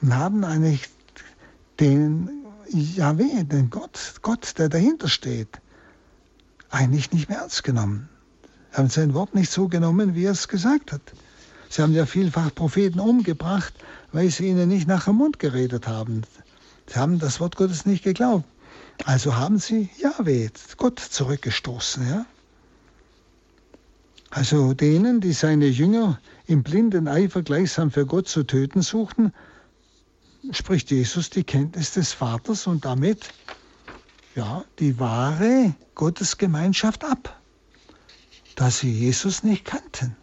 [0.00, 0.88] und haben eigentlich
[1.80, 2.28] den
[2.68, 5.60] Yahweh, den Gott, Gott, der dahinter steht,
[6.70, 8.08] eigentlich nicht mehr ernst genommen.
[8.72, 11.02] Sie haben sein Wort nicht so genommen, wie er es gesagt hat.
[11.68, 13.74] Sie haben ja vielfach Propheten umgebracht,
[14.12, 16.22] weil sie ihnen nicht nach dem Mund geredet haben.
[16.86, 18.44] Sie haben das Wort Gottes nicht geglaubt.
[19.04, 22.08] Also haben sie Yahweh, Gott, zurückgestoßen.
[22.08, 22.26] Ja?
[24.30, 29.32] Also denen, die seine Jünger im blinden Eifer gleichsam für Gott zu töten suchten,
[30.50, 33.30] spricht Jesus die Kenntnis des Vaters und damit
[34.34, 37.40] ja, die wahre Gottesgemeinschaft ab,
[38.56, 40.16] da sie Jesus nicht kannten.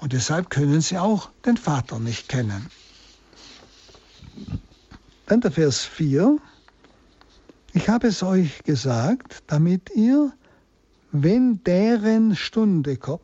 [0.00, 2.68] Und deshalb können sie auch den Vater nicht kennen.
[5.26, 6.38] Dann der Vers 4.
[7.72, 10.32] Ich habe es euch gesagt, damit ihr,
[11.12, 13.22] wenn deren Stunde kommt,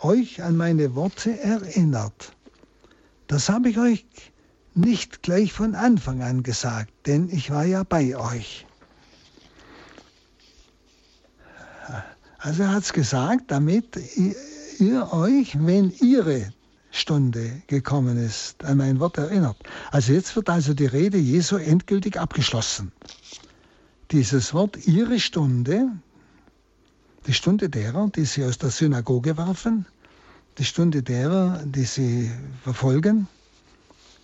[0.00, 2.32] euch an meine Worte erinnert.
[3.26, 4.06] Das habe ich euch
[4.74, 8.66] nicht gleich von Anfang an gesagt, denn ich war ja bei euch.
[12.38, 13.98] Also er hat es gesagt, damit
[14.78, 16.52] ihr euch, wenn ihre
[16.90, 19.56] Stunde gekommen ist, an mein Wort erinnert.
[19.90, 22.92] Also jetzt wird also die Rede Jesu endgültig abgeschlossen.
[24.10, 25.90] Dieses Wort ihre Stunde,
[27.26, 29.86] die Stunde derer, die sie aus der Synagoge werfen,
[30.58, 32.30] die Stunde derer, die sie
[32.62, 33.28] verfolgen,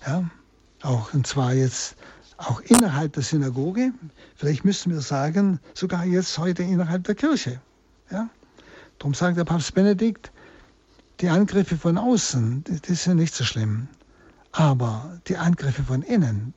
[0.06, 0.28] Ja?
[0.82, 1.96] Auch, und zwar jetzt
[2.36, 3.92] auch innerhalb der Synagoge,
[4.36, 7.60] vielleicht müssen wir sagen, sogar jetzt heute innerhalb der Kirche.
[8.10, 8.28] Ja?
[8.98, 10.30] Darum sagt der Papst Benedikt,
[11.20, 13.88] die Angriffe von außen, die, die sind nicht so schlimm.
[14.52, 16.54] Aber die Angriffe von innen,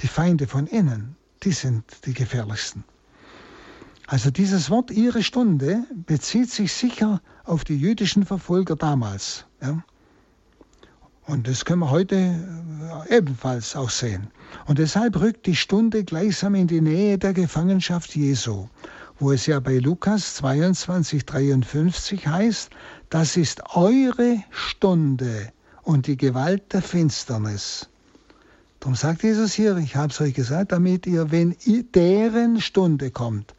[0.00, 2.84] die Feinde von innen, die sind die gefährlichsten.
[4.06, 9.46] Also dieses Wort ihre Stunde bezieht sich sicher auf die jüdischen Verfolger damals.
[9.62, 9.82] Ja?
[11.26, 14.28] Und das können wir heute äh, ebenfalls auch sehen.
[14.66, 18.68] Und deshalb rückt die Stunde gleichsam in die Nähe der Gefangenschaft Jesu,
[19.18, 22.70] wo es ja bei Lukas 22, 53 heißt,
[23.08, 25.50] das ist eure Stunde
[25.82, 27.88] und die Gewalt der Finsternis.
[28.80, 31.56] Darum sagt Jesus hier, ich habe es euch gesagt, damit ihr, wenn
[31.94, 33.54] deren Stunde kommt.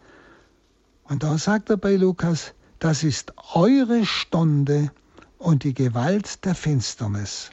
[1.07, 4.91] Und da sagt er bei Lukas, das ist eure Stunde
[5.37, 7.51] und die Gewalt der Finsternis.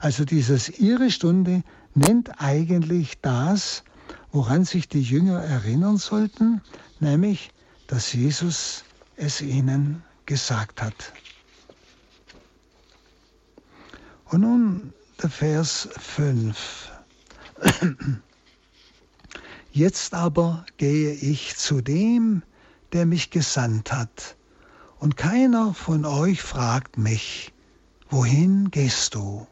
[0.00, 1.62] Also dieses ihre Stunde
[1.94, 3.82] nennt eigentlich das,
[4.30, 6.60] woran sich die Jünger erinnern sollten,
[7.00, 7.50] nämlich,
[7.86, 8.84] dass Jesus
[9.16, 11.12] es ihnen gesagt hat.
[14.26, 16.90] Und nun der Vers 5.
[19.72, 22.42] Jetzt aber gehe ich zu dem,
[22.92, 24.36] der mich gesandt hat,
[24.98, 27.52] und keiner von euch fragt mich,
[28.08, 29.48] wohin gehst du?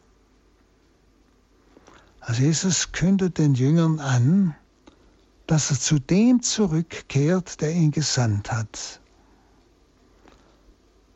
[2.21, 4.55] Also Jesus kündet den Jüngern an,
[5.47, 9.01] dass er zu dem zurückkehrt, der ihn gesandt hat.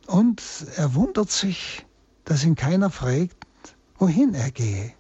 [0.08, 0.44] Und
[0.76, 1.86] er wundert sich,
[2.26, 3.38] dass ihn keiner fragt,
[3.98, 4.94] wohin er gehe.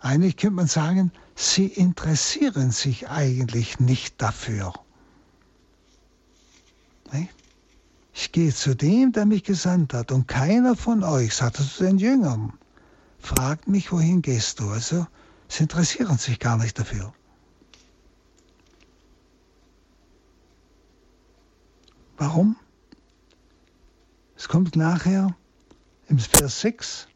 [0.00, 4.72] Eigentlich könnte man sagen, sie interessieren sich eigentlich nicht dafür.
[8.16, 11.84] Ich gehe zu dem, der mich gesandt hat, und keiner von euch, sagt er zu
[11.84, 12.52] den Jüngern,
[13.18, 14.70] fragt mich, wohin gehst du?
[14.70, 15.06] Also,
[15.48, 17.12] sie interessieren sich gar nicht dafür.
[22.16, 22.56] Warum?
[24.36, 25.36] Es kommt nachher
[26.08, 27.08] im Vers 6,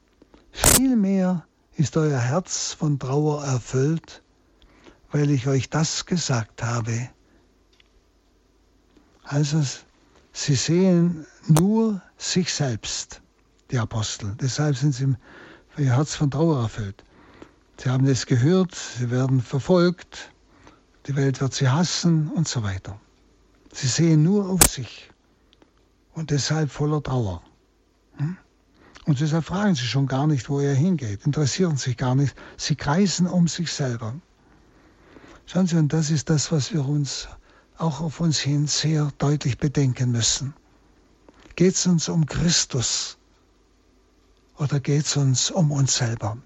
[0.50, 4.22] vielmehr ist euer Herz von Trauer erfüllt,
[5.12, 7.08] weil ich euch das gesagt habe.
[9.28, 9.62] Also
[10.32, 13.20] sie sehen nur sich selbst,
[13.70, 14.34] die Apostel.
[14.40, 15.14] Deshalb sind sie
[15.76, 17.04] ihr Herz von Trauer erfüllt.
[17.76, 20.32] Sie haben es gehört, sie werden verfolgt,
[21.06, 22.98] die Welt wird sie hassen und so weiter.
[23.70, 25.10] Sie sehen nur auf sich
[26.14, 27.42] und deshalb voller Trauer.
[28.16, 28.38] Hm?
[29.04, 32.34] Und deshalb fragen sie schon gar nicht, wo er hingeht, interessieren sich gar nicht.
[32.56, 34.14] Sie kreisen um sich selber.
[35.44, 37.28] Schauen Sie, und das ist das, was wir uns
[37.78, 40.54] auch auf uns hin sehr deutlich bedenken müssen.
[41.56, 43.16] Geht es uns um Christus
[44.58, 46.38] oder geht es uns um uns selber?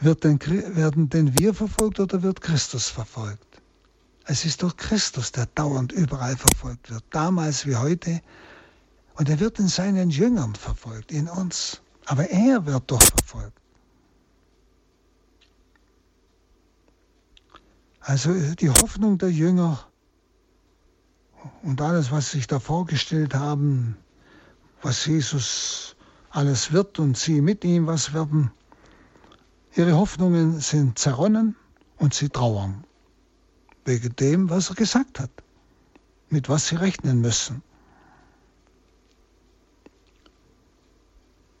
[0.00, 0.40] Wird denn,
[0.76, 3.60] werden denn wir verfolgt oder wird Christus verfolgt?
[4.24, 8.20] Es ist doch Christus, der dauernd überall verfolgt wird, damals wie heute,
[9.14, 11.80] und er wird in seinen Jüngern verfolgt, in uns.
[12.04, 13.58] Aber er wird doch verfolgt.
[18.08, 19.86] Also die Hoffnung der Jünger
[21.62, 23.98] und alles, was sie sich da vorgestellt haben,
[24.80, 25.94] was Jesus
[26.30, 28.50] alles wird und sie mit ihm was werden,
[29.76, 31.54] ihre Hoffnungen sind zerronnen
[31.98, 32.82] und sie trauern
[33.84, 35.30] wegen dem, was er gesagt hat,
[36.30, 37.62] mit was sie rechnen müssen.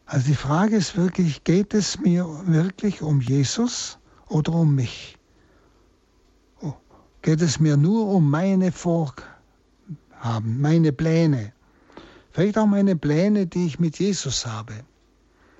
[0.06, 5.17] Also die Frage ist wirklich, geht es mir wirklich um Jesus oder um mich?
[7.22, 9.22] Geht es mir nur um meine Vorhaben,
[10.60, 11.52] meine Pläne?
[12.30, 14.74] Vielleicht auch meine Pläne, die ich mit Jesus habe.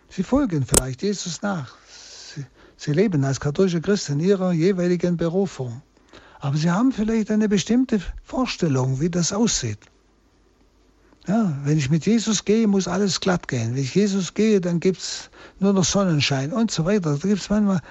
[0.09, 1.77] Sie folgen vielleicht Jesus nach.
[1.89, 2.45] Sie,
[2.77, 5.83] sie leben als katholische Christen ihrer jeweiligen Berufung.
[6.41, 9.81] Aber sie haben vielleicht eine bestimmte Vorstellung, wie das aussieht.
[11.27, 13.75] Ja, wenn ich mit Jesus gehe, muss alles glatt gehen.
[13.75, 17.19] Wenn ich Jesus gehe, dann gibt es nur noch Sonnenschein und so weiter.
[17.19, 17.83] Da gibt es manchmal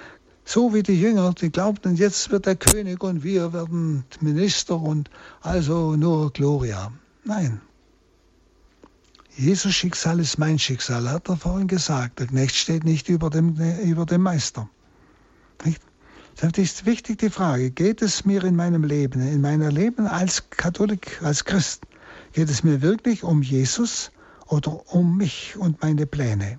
[0.48, 5.10] so wie die Jünger, die glaubten, jetzt wird der König und wir werden Minister und
[5.42, 6.90] also nur Gloria.
[7.24, 7.60] Nein.
[9.36, 12.18] Jesus Schicksal ist mein Schicksal, hat er vorhin gesagt.
[12.18, 14.70] Der Knecht steht nicht über dem, über dem Meister.
[15.66, 15.82] Nicht?
[16.36, 20.48] Das ist wichtig die Frage, geht es mir in meinem Leben, in meinem Leben als
[20.48, 21.82] Katholik, als Christ,
[22.32, 24.12] Geht es mir wirklich um Jesus
[24.46, 26.58] oder um mich und meine Pläne,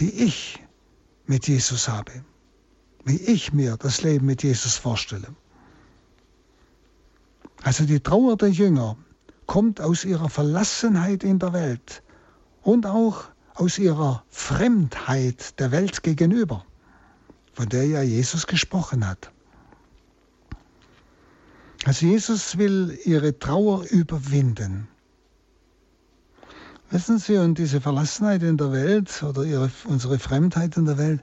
[0.00, 0.63] die ich
[1.26, 2.12] mit Jesus habe,
[3.04, 5.28] wie ich mir das Leben mit Jesus vorstelle?
[7.62, 8.96] Also die Trauer der Jünger
[9.46, 12.02] kommt aus ihrer Verlassenheit in der Welt
[12.62, 16.64] und auch aus ihrer Fremdheit der Welt gegenüber,
[17.52, 19.30] von der ja Jesus gesprochen hat.
[21.84, 24.88] Also Jesus will ihre Trauer überwinden.
[26.94, 31.22] Wissen Sie, und diese Verlassenheit in der Welt oder ihre, unsere Fremdheit in der Welt,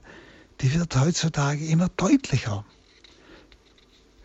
[0.60, 2.66] die wird heutzutage immer deutlicher.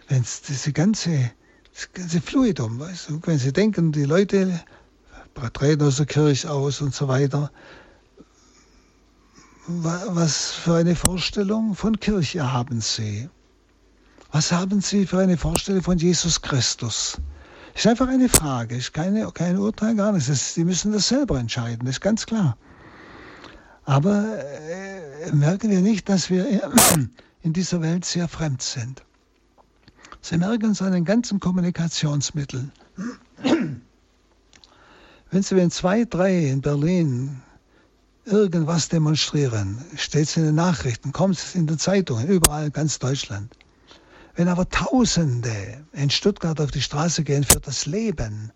[0.10, 1.32] Wenn es diese ganze,
[1.74, 4.60] das ganze Fluidum, weißt du, wenn Sie denken, die Leute
[5.54, 7.50] treten aus der Kirche aus und so weiter,
[9.68, 13.30] was für eine Vorstellung von Kirche haben Sie?
[14.34, 17.22] Was haben Sie für eine Vorstellung von Jesus Christus?
[17.78, 20.56] Das ist einfach eine Frage, ist keine, kein Urteil, gar nichts.
[20.56, 22.58] Sie müssen das selber entscheiden, das ist ganz klar.
[23.86, 26.48] Aber äh, merken wir nicht, dass wir
[27.44, 29.04] in dieser Welt sehr fremd sind.
[30.22, 32.72] Sie merken es an den ganzen Kommunikationsmitteln.
[35.30, 37.44] Wenn Sie, wenn zwei, drei in Berlin
[38.26, 43.56] irgendwas demonstrieren, steht es in den Nachrichten, kommt es in den Zeitungen, überall ganz Deutschland.
[44.38, 48.52] Wenn aber Tausende in Stuttgart auf die Straße gehen für das Leben,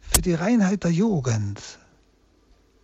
[0.00, 1.60] für die Reinheit der Jugend,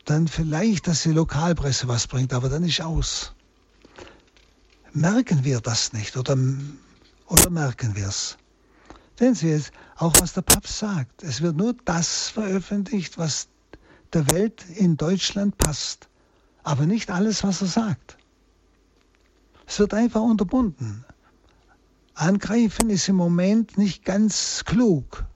[0.04, 3.34] dann vielleicht, dass die Lokalpresse was bringt, aber dann ist aus.
[4.92, 6.38] Merken wir das nicht oder,
[7.26, 8.38] oder merken wir es?
[9.18, 13.48] Sehen Sie jetzt, auch was der Papst sagt, es wird nur das veröffentlicht, was
[14.12, 16.09] der Welt in Deutschland passt,
[16.62, 18.16] aber nicht alles, was er sagt.
[19.66, 21.04] Es wird einfach unterbunden.
[22.16, 25.26] Angreifen ist im Moment nicht ganz klug,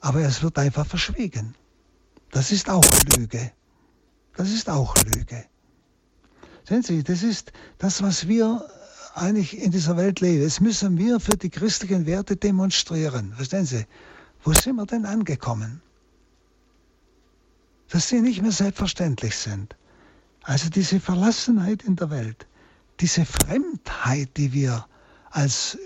[0.00, 1.54] aber es wird einfach verschwiegen.
[2.30, 2.84] Das ist auch
[3.16, 3.50] Lüge.
[4.36, 5.46] Das ist auch Lüge.
[6.68, 8.62] Sehen Sie, das ist das, was wir
[9.14, 10.44] eigentlich in dieser Welt leben.
[10.44, 13.32] Das müssen wir für die christlichen Werte demonstrieren.
[13.34, 13.86] Verstehen Sie?
[14.44, 15.80] Wo sind wir denn angekommen?
[17.88, 19.76] Dass sie nicht mehr selbstverständlich sind.
[20.42, 22.46] Also diese Verlassenheit in der Welt,
[23.00, 24.86] diese Fremdheit, die wir
[25.30, 25.78] als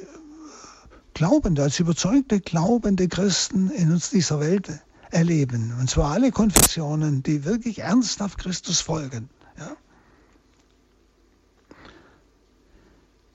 [1.15, 4.69] Glaubende, als überzeugte glaubende Christen in uns dieser Welt
[5.11, 5.75] erleben.
[5.79, 9.31] Und zwar alle Konfessionen, die wirklich ernsthaft Christus folgen.
[9.57, 9.77] Ja?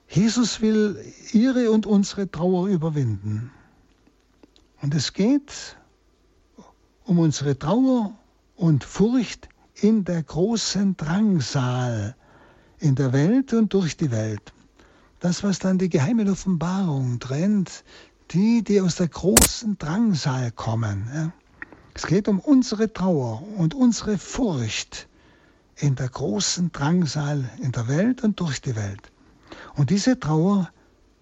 [0.08, 1.02] Jesus will
[1.32, 3.50] ihre und unsere Trauer überwinden.
[4.82, 5.76] Und es geht
[7.04, 8.12] um unsere Trauer
[8.56, 12.14] und Furcht in der großen Drangsal
[12.78, 14.52] in der Welt und durch die Welt.
[15.20, 17.84] Das, was dann die geheime Offenbarung trennt,
[18.30, 21.10] die, die aus der großen Drangsal kommen.
[21.14, 21.32] Ja.
[21.94, 25.08] Es geht um unsere Trauer und unsere Furcht
[25.76, 29.12] in der großen Drangsal in der Welt und durch die Welt.
[29.74, 30.70] Und diese Trauer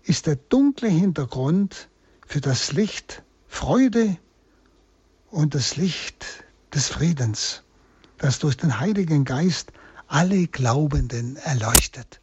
[0.05, 1.89] ist der dunkle Hintergrund
[2.27, 4.17] für das Licht Freude
[5.31, 6.25] und das Licht
[6.73, 7.65] des Friedens,
[8.19, 9.73] das durch den Heiligen Geist
[10.07, 12.21] alle Glaubenden erleuchtet.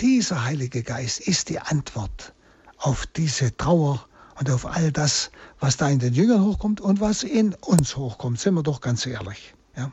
[0.00, 2.32] Dieser Heilige Geist ist die Antwort
[2.78, 4.06] auf diese Trauer
[4.38, 5.30] und auf all das,
[5.60, 8.40] was da in den Jüngern hochkommt und was in uns hochkommt.
[8.40, 9.54] Sind wir doch ganz ehrlich.
[9.76, 9.92] Ja?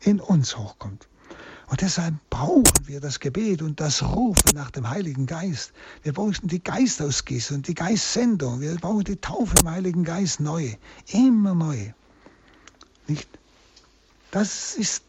[0.00, 1.08] In uns hochkommt.
[1.68, 5.72] Und deshalb brauchen wir das Gebet und das Rufen nach dem Heiligen Geist.
[6.02, 8.60] Wir brauchen die Geistausgießung und die Geistsendung.
[8.60, 10.74] Wir brauchen die Taufe im Heiligen Geist neu.
[11.06, 11.92] Immer neu.
[13.06, 13.28] Nicht?
[14.30, 15.02] Das ist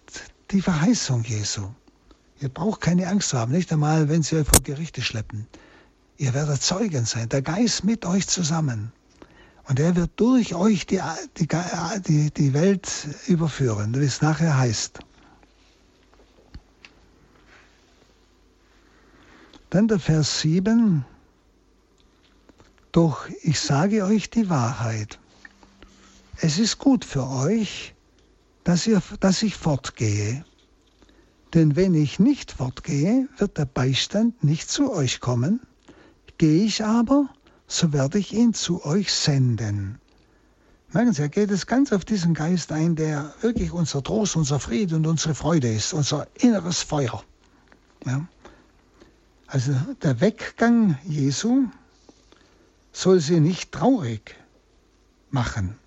[0.51, 1.67] die Verheißung Jesu.
[2.43, 5.47] Ihr braucht keine Angst zu haben, nicht einmal, wenn sie euch vor Gerichte schleppen.
[6.17, 8.91] Ihr werdet Zeugen sein, der Geist mit euch zusammen.
[9.69, 10.99] Und er wird durch euch die,
[11.37, 11.47] die,
[12.05, 12.91] die, die Welt
[13.27, 14.99] überführen, wie es nachher heißt.
[19.69, 21.05] Dann der Vers 7.
[22.91, 25.17] Doch ich sage euch die Wahrheit.
[26.41, 27.95] Es ist gut für euch,
[28.65, 30.43] dass, ihr, dass ich fortgehe.
[31.53, 35.59] Denn wenn ich nicht fortgehe, wird der Beistand nicht zu euch kommen.
[36.39, 37.29] Gehe ich aber,
[37.67, 39.99] so werde ich ihn zu euch senden.
[40.91, 44.59] Merken Sie, er geht es ganz auf diesen Geist ein, der wirklich unser Trost, unser
[44.59, 47.23] Frieden und unsere Freude ist, unser inneres Feuer.
[48.05, 48.27] Ja?
[49.47, 51.65] Also der Weggang Jesu
[52.91, 54.35] soll sie nicht traurig
[55.29, 55.77] machen,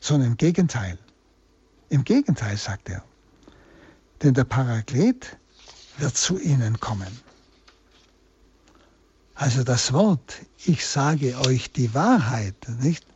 [0.00, 0.98] sondern im Gegenteil.
[1.88, 3.04] Im Gegenteil, sagt er.
[4.22, 5.36] Denn der Paraklet
[5.98, 7.20] wird zu ihnen kommen.
[9.34, 13.06] Also das Wort, ich sage euch die Wahrheit, nicht?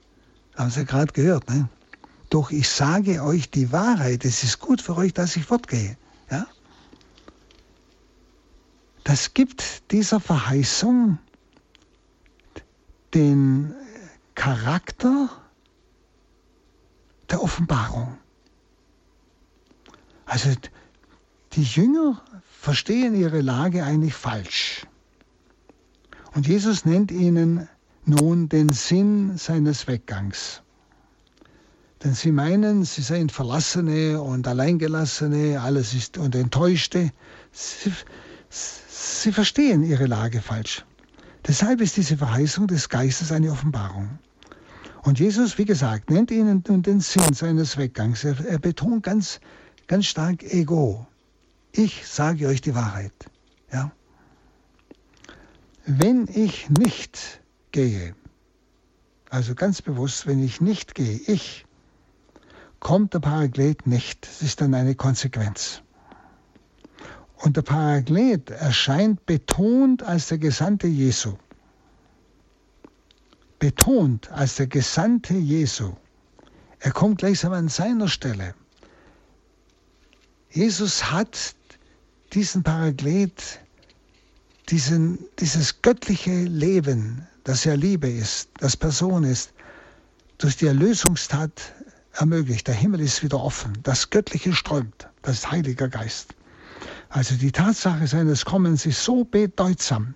[0.57, 1.69] Haben Sie gerade gehört, ne?
[2.31, 5.99] Doch ich sage euch die Wahrheit, es ist gut für euch, dass ich fortgehe.
[6.31, 6.47] Ja?
[9.05, 11.19] Das gibt dieser Verheißung
[13.13, 13.75] den
[14.35, 15.29] Charakter
[17.31, 18.17] der Offenbarung.
[20.25, 20.51] Also
[21.55, 22.23] die Jünger
[22.61, 24.87] verstehen ihre Lage eigentlich falsch.
[26.35, 27.69] Und Jesus nennt ihnen
[28.05, 30.63] nun den Sinn seines Weggangs.
[32.03, 37.13] Denn sie meinen, sie seien Verlassene und Alleingelassene, alles ist und Enttäuschte.
[37.53, 37.93] Sie,
[38.49, 40.85] sie verstehen ihre Lage falsch.
[41.47, 44.19] Deshalb ist diese Verheißung des Geistes eine Offenbarung.
[45.03, 48.25] Und Jesus, wie gesagt, nennt ihnen nun den Sinn seines Weggangs.
[48.25, 49.41] Er, er betont ganz,
[49.87, 51.07] ganz stark Ego.
[51.73, 53.15] Ich sage euch die Wahrheit.
[53.73, 53.91] Ja?
[55.87, 58.15] Wenn ich nicht gehe,
[59.31, 61.65] also ganz bewusst, wenn ich nicht gehe, ich,
[62.79, 64.27] kommt der Paraklet nicht.
[64.27, 65.83] Das ist dann eine Konsequenz.
[67.37, 71.37] Und der Paraklet erscheint betont als der Gesandte Jesu.
[73.59, 75.95] Betont als der Gesandte Jesu.
[76.81, 78.55] Er kommt gleichsam an seiner Stelle.
[80.51, 81.55] Jesus hat
[82.33, 83.61] diesen Paraklet,
[84.69, 89.53] diesen, dieses göttliche Leben, das ja Liebe ist, das Person ist,
[90.39, 91.75] durch die Erlösungstat
[92.15, 92.67] ermöglicht.
[92.69, 93.79] Der Himmel ist wieder offen.
[93.83, 95.09] Das Göttliche strömt.
[95.23, 96.35] Das ist Heiliger Geist.
[97.09, 100.15] Also die Tatsache seines Kommens ist so bedeutsam,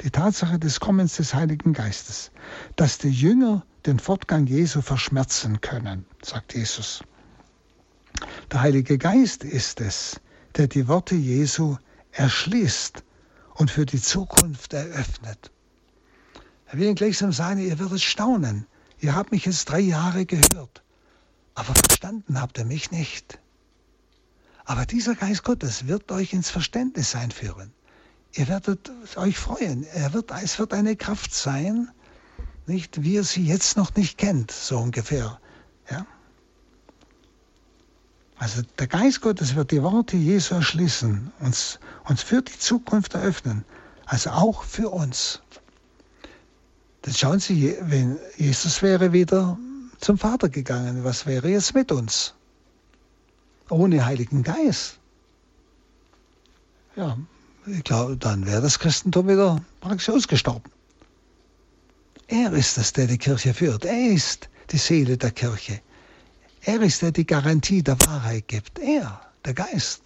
[0.00, 2.30] die Tatsache des Kommens des Heiligen Geistes,
[2.76, 7.02] dass die Jünger den Fortgang Jesu verschmerzen können, sagt Jesus.
[8.50, 10.20] Der Heilige Geist ist es,
[10.56, 11.76] der die Worte Jesu
[12.12, 13.02] erschließt
[13.54, 15.50] und für die Zukunft eröffnet.
[16.66, 18.66] Er will Ihnen gleichsam sagen, ihr werdet staunen.
[19.00, 20.82] Ihr habt mich jetzt drei Jahre gehört,
[21.54, 23.38] aber verstanden habt ihr mich nicht.
[24.64, 27.72] Aber dieser Geist Gottes wird euch ins Verständnis einführen.
[28.34, 29.84] Ihr werdet euch freuen.
[29.84, 31.90] Er wird, es wird eine Kraft sein,
[32.66, 35.40] nicht, wie ihr sie jetzt noch nicht kennt, so ungefähr.
[38.40, 41.78] Also der Geist Gottes wird die Worte Jesu erschließen, uns,
[42.08, 43.64] uns für die Zukunft eröffnen,
[44.06, 45.42] also auch für uns.
[47.02, 49.58] Dann schauen Sie, wenn Jesus wäre wieder
[50.00, 52.34] zum Vater gegangen, was wäre jetzt mit uns?
[53.70, 54.98] ohne Heiligen Geist,
[56.96, 57.16] ja,
[57.66, 60.70] ich glaube, dann wäre das Christentum wieder praktisch ausgestorben.
[62.26, 63.84] Er ist es, der die Kirche führt.
[63.84, 65.80] Er ist die Seele der Kirche.
[66.62, 68.78] Er ist der die Garantie der Wahrheit gibt.
[68.78, 70.02] Er, der Geist.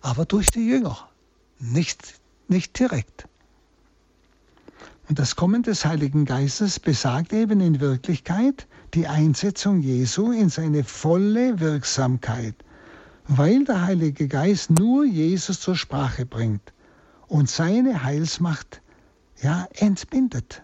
[0.00, 1.08] Aber durch die Jünger,
[1.58, 3.28] nicht, nicht direkt.
[5.08, 10.84] Und das Kommen des Heiligen Geistes besagt eben in Wirklichkeit die Einsetzung Jesu in seine
[10.84, 12.54] volle Wirksamkeit
[13.28, 16.72] weil der Heilige Geist nur Jesus zur Sprache bringt
[17.26, 18.82] und seine Heilsmacht
[19.42, 20.62] ja entbindet.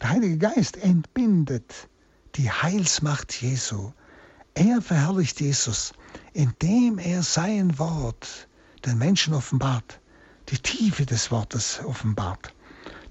[0.00, 1.88] Der Heilige Geist entbindet
[2.36, 3.92] die Heilsmacht Jesu.
[4.58, 5.92] Er verherrlicht Jesus,
[6.32, 8.48] indem er sein Wort
[8.84, 10.00] den Menschen offenbart,
[10.48, 12.52] die Tiefe des Wortes offenbart,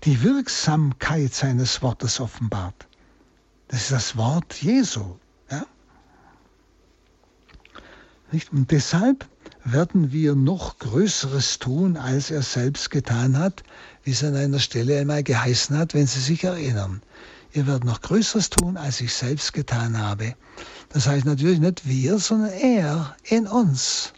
[0.04, 2.90] die Wirksamkeit seines Wortes offenbart.
[3.70, 5.16] Das ist das Wort Jesu.
[5.50, 5.66] Ja?
[8.52, 9.26] Und deshalb
[9.64, 13.64] werden wir noch Größeres tun, als er selbst getan hat,
[14.04, 17.02] wie es an einer Stelle einmal geheißen hat, wenn Sie sich erinnern.
[17.54, 20.36] Ihr werdet noch Größeres tun, als ich selbst getan habe.
[20.90, 24.14] Das heißt natürlich nicht wir, sondern er in uns.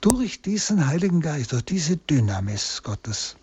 [0.00, 3.36] Durch diesen Heiligen Geist, durch diese Dynamis Gottes.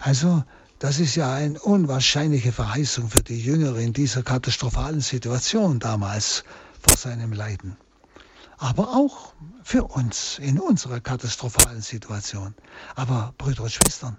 [0.00, 0.44] Also,
[0.78, 6.44] das ist ja eine unwahrscheinliche Verheißung für die Jünger in dieser katastrophalen Situation damals
[6.82, 7.78] vor seinem Leiden.
[8.58, 9.32] Aber auch
[9.62, 12.54] für uns in unserer katastrophalen Situation.
[12.94, 14.18] Aber Brüder und Schwestern,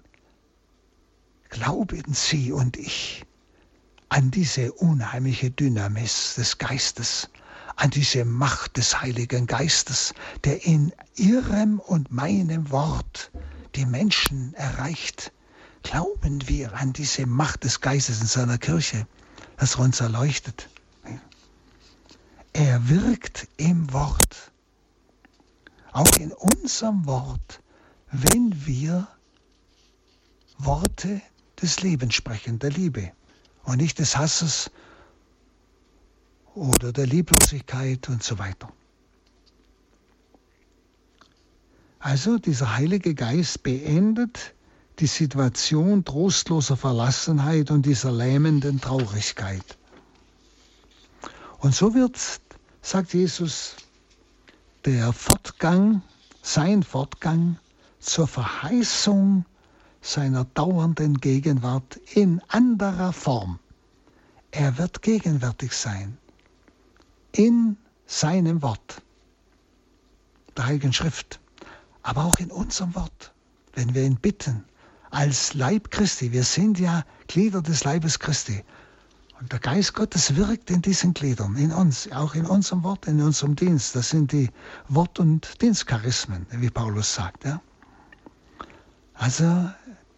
[1.50, 3.25] glauben Sie und ich
[4.08, 7.28] an diese unheimliche Dynamis des Geistes,
[7.76, 13.30] an diese Macht des Heiligen Geistes, der in Ihrem und meinem Wort
[13.74, 15.32] die Menschen erreicht.
[15.82, 19.06] Glauben wir an diese Macht des Geistes in seiner Kirche,
[19.56, 20.68] das uns erleuchtet.
[22.52, 24.52] Er wirkt im Wort.
[25.92, 27.60] Auch in unserem Wort,
[28.12, 29.06] wenn wir
[30.58, 31.20] Worte
[31.60, 33.12] des Lebens sprechen, der Liebe
[33.66, 34.70] und nicht des Hasses
[36.54, 38.72] oder der Lieblosigkeit und so weiter.
[41.98, 44.54] Also dieser Heilige Geist beendet
[45.00, 49.76] die Situation trostloser Verlassenheit und dieser lähmenden Traurigkeit.
[51.58, 52.18] Und so wird
[52.80, 53.74] sagt Jesus,
[54.84, 56.02] der Fortgang,
[56.40, 57.58] sein Fortgang
[57.98, 59.44] zur Verheißung
[60.06, 63.58] seiner dauernden Gegenwart in anderer Form.
[64.50, 66.16] Er wird gegenwärtig sein
[67.32, 67.76] in
[68.06, 69.02] seinem Wort.
[70.56, 71.40] Der Heiligen Schrift,
[72.02, 73.32] aber auch in unserem Wort,
[73.74, 74.64] wenn wir ihn bitten,
[75.10, 76.32] als Leib Christi.
[76.32, 78.64] Wir sind ja Glieder des Leibes Christi.
[79.40, 83.20] Und der Geist Gottes wirkt in diesen Gliedern, in uns, auch in unserem Wort, in
[83.20, 83.94] unserem Dienst.
[83.94, 84.48] Das sind die
[84.88, 87.44] Wort- und Dienstcharismen, wie Paulus sagt.
[87.44, 87.60] Ja?
[89.12, 89.70] Also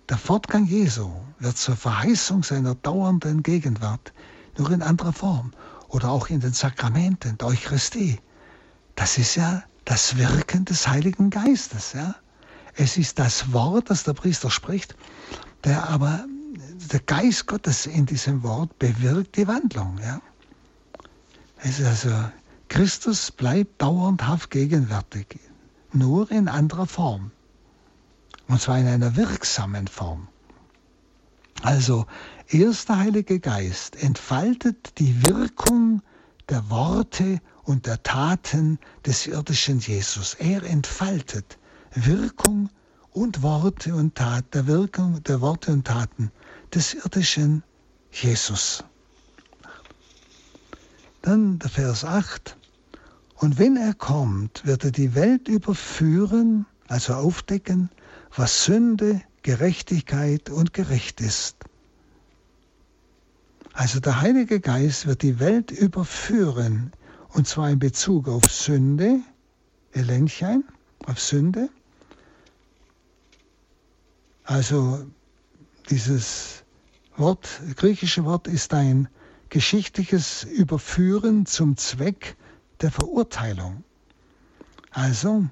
[0.09, 4.13] der Fortgang Jesu wird zur Verheißung seiner dauernden Gegenwart,
[4.57, 5.53] nur in anderer Form
[5.89, 8.19] oder auch in den Sakramenten der Eucharistie.
[8.95, 11.93] Das ist ja das Wirken des Heiligen Geistes.
[11.93, 12.15] Ja?
[12.75, 14.97] Es ist das Wort, das der Priester spricht,
[15.65, 16.25] der aber
[16.93, 19.99] der Geist Gottes in diesem Wort bewirkt die Wandlung.
[20.03, 20.21] Ja?
[21.59, 22.15] Es ist also,
[22.69, 25.39] Christus bleibt dauerndhaft gegenwärtig,
[25.93, 27.31] nur in anderer Form.
[28.49, 30.29] Und zwar in einer wirksamen Form.
[31.63, 32.07] Also,
[32.49, 36.03] erst der Heilige Geist entfaltet die Wirkung
[36.49, 40.35] der Worte und der Taten des irdischen Jesus.
[40.35, 41.59] Er entfaltet
[41.95, 42.71] Wirkung
[43.11, 46.31] und Worte und Tat, der Wirkung der Worte und Taten
[46.73, 47.63] des irdischen
[48.11, 48.85] Jesus.
[51.23, 52.57] Dann der Vers 8.
[53.35, 57.91] Und wenn er kommt, wird er die Welt überführen, also aufdecken,
[58.35, 61.57] was Sünde, Gerechtigkeit und gerecht ist.
[63.73, 66.93] Also der Heilige Geist wird die Welt überführen,
[67.31, 69.21] und zwar in Bezug auf Sünde,
[69.93, 70.65] Elenchein,
[71.07, 71.69] auf Sünde.
[74.45, 75.07] Also
[75.91, 76.65] dieses
[77.17, 79.09] Wort, griechische Wort ist ein
[79.49, 82.37] geschichtliches Überführen zum Zweck
[82.81, 83.85] der Verurteilung.
[84.91, 85.47] Also,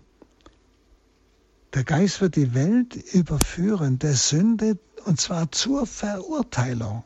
[1.77, 7.05] der Geist wird die Welt überführen, der Sünde, und zwar zur Verurteilung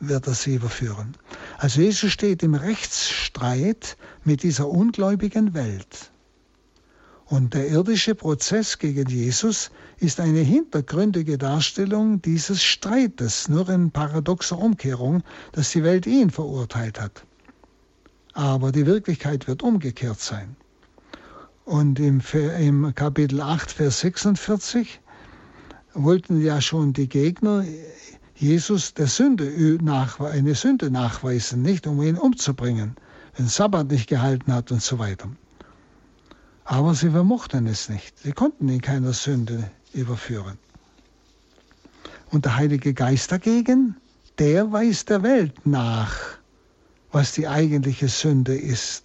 [0.00, 1.16] wird er sie überführen.
[1.56, 6.10] Also Jesus steht im Rechtsstreit mit dieser ungläubigen Welt.
[7.24, 14.58] Und der irdische Prozess gegen Jesus ist eine hintergründige Darstellung dieses Streites, nur in paradoxer
[14.58, 17.24] Umkehrung, dass die Welt ihn verurteilt hat.
[18.34, 20.54] Aber die Wirklichkeit wird umgekehrt sein.
[21.72, 22.20] Und im,
[22.58, 25.00] im Kapitel 8, Vers 46
[25.94, 27.64] wollten ja schon die Gegner
[28.34, 29.78] Jesus der Sünde
[30.20, 32.94] eine Sünde nachweisen, nicht um ihn umzubringen,
[33.38, 35.30] wenn Sabbat nicht gehalten hat und so weiter.
[36.64, 38.18] Aber sie vermochten es nicht.
[38.18, 40.58] Sie konnten ihn keiner Sünde überführen.
[42.28, 43.96] Und der Heilige Geist dagegen,
[44.38, 46.18] der weist der Welt nach,
[47.12, 49.04] was die eigentliche Sünde ist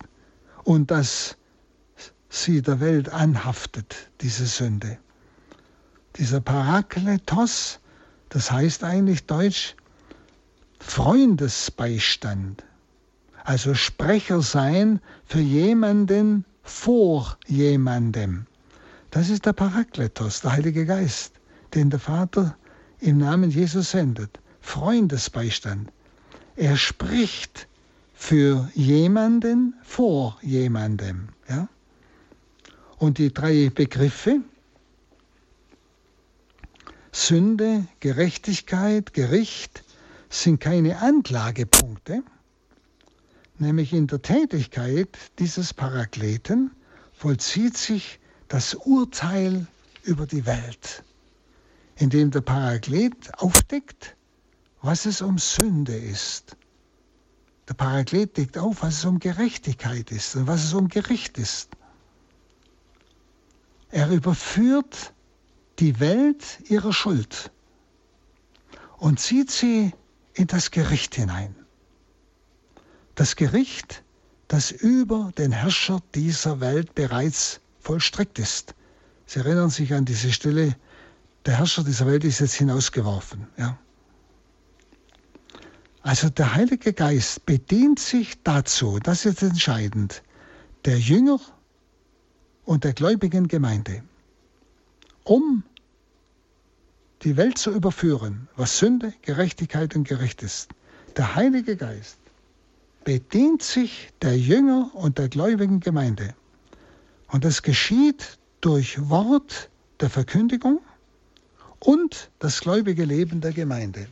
[0.65, 1.37] und dass
[2.30, 4.97] sie der Welt anhaftet, diese Sünde.
[6.17, 7.80] Dieser Parakletos,
[8.30, 9.75] das heißt eigentlich deutsch
[10.80, 12.63] Freundesbeistand,
[13.43, 18.45] also Sprecher sein für jemanden, vor jemandem.
[19.11, 21.34] Das ist der Parakletos, der Heilige Geist,
[21.73, 22.57] den der Vater
[22.99, 24.39] im Namen Jesus sendet.
[24.59, 25.91] Freundesbeistand.
[26.57, 27.67] Er spricht
[28.13, 31.30] für jemanden vor jemandem.
[31.47, 31.69] Ja?
[32.98, 34.41] Und die drei Begriffe,
[37.12, 39.84] Sünde, Gerechtigkeit, Gericht,
[40.30, 42.24] sind keine Anklagepunkte,
[43.60, 46.72] nämlich in der Tätigkeit dieses Parakleten
[47.14, 49.68] vollzieht sich das Urteil
[50.04, 51.04] über die Welt,
[51.95, 54.16] indem der Paraklet aufdeckt,
[54.82, 56.56] was es um Sünde ist.
[57.68, 61.70] Der Paraklet deckt auf, was es um Gerechtigkeit ist und was es um Gericht ist.
[63.90, 65.14] Er überführt
[65.80, 67.52] die Welt ihrer Schuld
[68.98, 69.94] und zieht sie
[70.34, 71.56] in das Gericht hinein.
[73.16, 74.04] Das Gericht,
[74.48, 78.76] das über den Herrscher dieser Welt bereits vollstreckt ist.
[79.26, 80.76] Sie erinnern sich an diese Stelle,
[81.46, 83.48] der Herrscher dieser Welt ist jetzt hinausgeworfen.
[83.58, 83.78] Ja.
[86.02, 90.24] Also der Heilige Geist bedient sich dazu, das ist entscheidend,
[90.86, 91.40] der Jünger
[92.68, 94.03] und der gläubigen Gemeinde,
[95.24, 95.63] um
[97.24, 100.70] die Welt zu überführen, was Sünde, Gerechtigkeit und Gericht ist.
[101.15, 102.18] Der Heilige Geist
[103.05, 106.36] bedient sich der Jünger und der gläubigen Gemeinde.
[107.30, 109.70] Und das geschieht durch Wort
[110.01, 110.82] der Verkündigung
[111.80, 114.07] und das gläubige Leben der Gemeinde.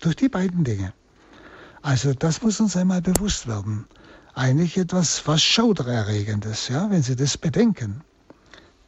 [0.00, 0.92] Durch die beiden Dinge.
[1.80, 3.86] Also das muss uns einmal bewusst werden.
[4.34, 8.02] Eigentlich etwas fast Schaudererregendes, ja, wenn Sie das bedenken.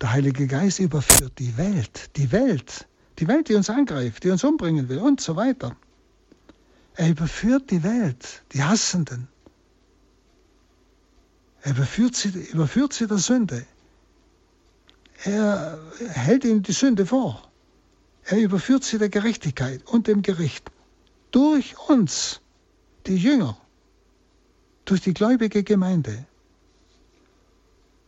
[0.00, 2.86] Der Heilige Geist überführt die Welt, die Welt,
[3.18, 5.76] die Welt, die uns angreift, die uns umbringen will und so weiter.
[6.96, 9.28] Er überführt die Welt, die Hassenden,
[11.66, 13.66] er überführt sie, überführt sie der Sünde.
[15.24, 15.76] Er
[16.10, 17.42] hält ihnen die Sünde vor.
[18.22, 20.70] Er überführt sie der Gerechtigkeit und dem Gericht.
[21.32, 22.40] Durch uns,
[23.06, 23.58] die Jünger,
[24.90, 26.26] durch die gläubige Gemeinde.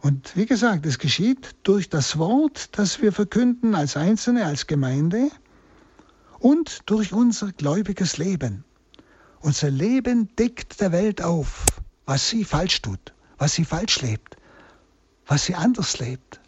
[0.00, 5.30] Und wie gesagt, es geschieht durch das Wort, das wir verkünden als Einzelne, als Gemeinde
[6.38, 8.64] und durch unser gläubiges Leben.
[9.40, 11.66] Unser Leben deckt der Welt auf,
[12.06, 14.36] was sie falsch tut, was sie falsch lebt,
[15.26, 16.40] was sie anders lebt.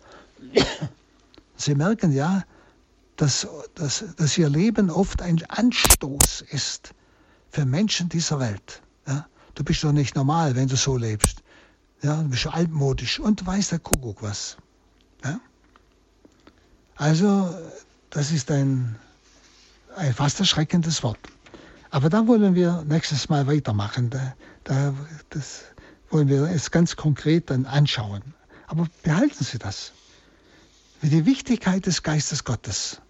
[1.56, 2.44] Sie merken ja,
[3.16, 6.94] dass, dass, dass ihr Leben oft ein Anstoß ist
[7.50, 8.80] für Menschen dieser Welt.
[9.54, 11.42] Du bist doch nicht normal, wenn du so lebst.
[12.02, 14.56] Ja, du bist altmodisch und weiß der Kuckuck was.
[15.24, 15.40] Ja?
[16.96, 17.54] Also,
[18.10, 18.96] das ist ein,
[19.96, 21.18] ein fast erschreckendes Wort.
[21.90, 24.10] Aber da wollen wir nächstes Mal weitermachen.
[24.10, 24.34] Da,
[24.64, 24.94] da,
[25.30, 25.62] das
[26.10, 28.22] wollen wir es ganz konkret dann anschauen.
[28.66, 29.92] Aber behalten Sie das.
[31.00, 33.00] Wie die Wichtigkeit des Geistes Gottes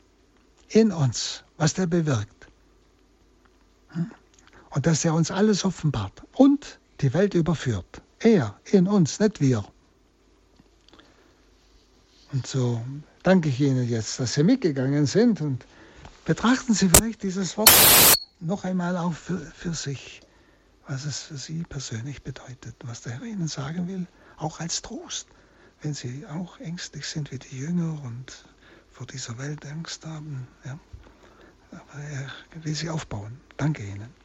[0.69, 2.47] in uns, was der bewirkt.
[3.91, 4.11] Hm?
[4.71, 8.03] Und dass er uns alles offenbart und die Welt überführt.
[8.21, 9.65] Er in uns, nicht wir.
[12.33, 12.81] Und so
[13.23, 15.65] danke ich Ihnen jetzt, dass Sie mitgegangen sind und
[16.25, 17.73] betrachten Sie vielleicht dieses Wort
[18.39, 20.21] noch einmal auch für, für sich,
[20.87, 24.07] was es für Sie persönlich bedeutet, was der Herr Ihnen sagen will,
[24.37, 25.27] auch als Trost,
[25.83, 28.45] wenn Sie auch ängstlich sind wie die Jünger und
[28.93, 30.47] vor dieser Welt Angst haben.
[30.65, 30.79] Ja.
[31.73, 32.31] Aber er
[32.63, 33.41] will Sie aufbauen.
[33.57, 34.20] Danke Ihnen.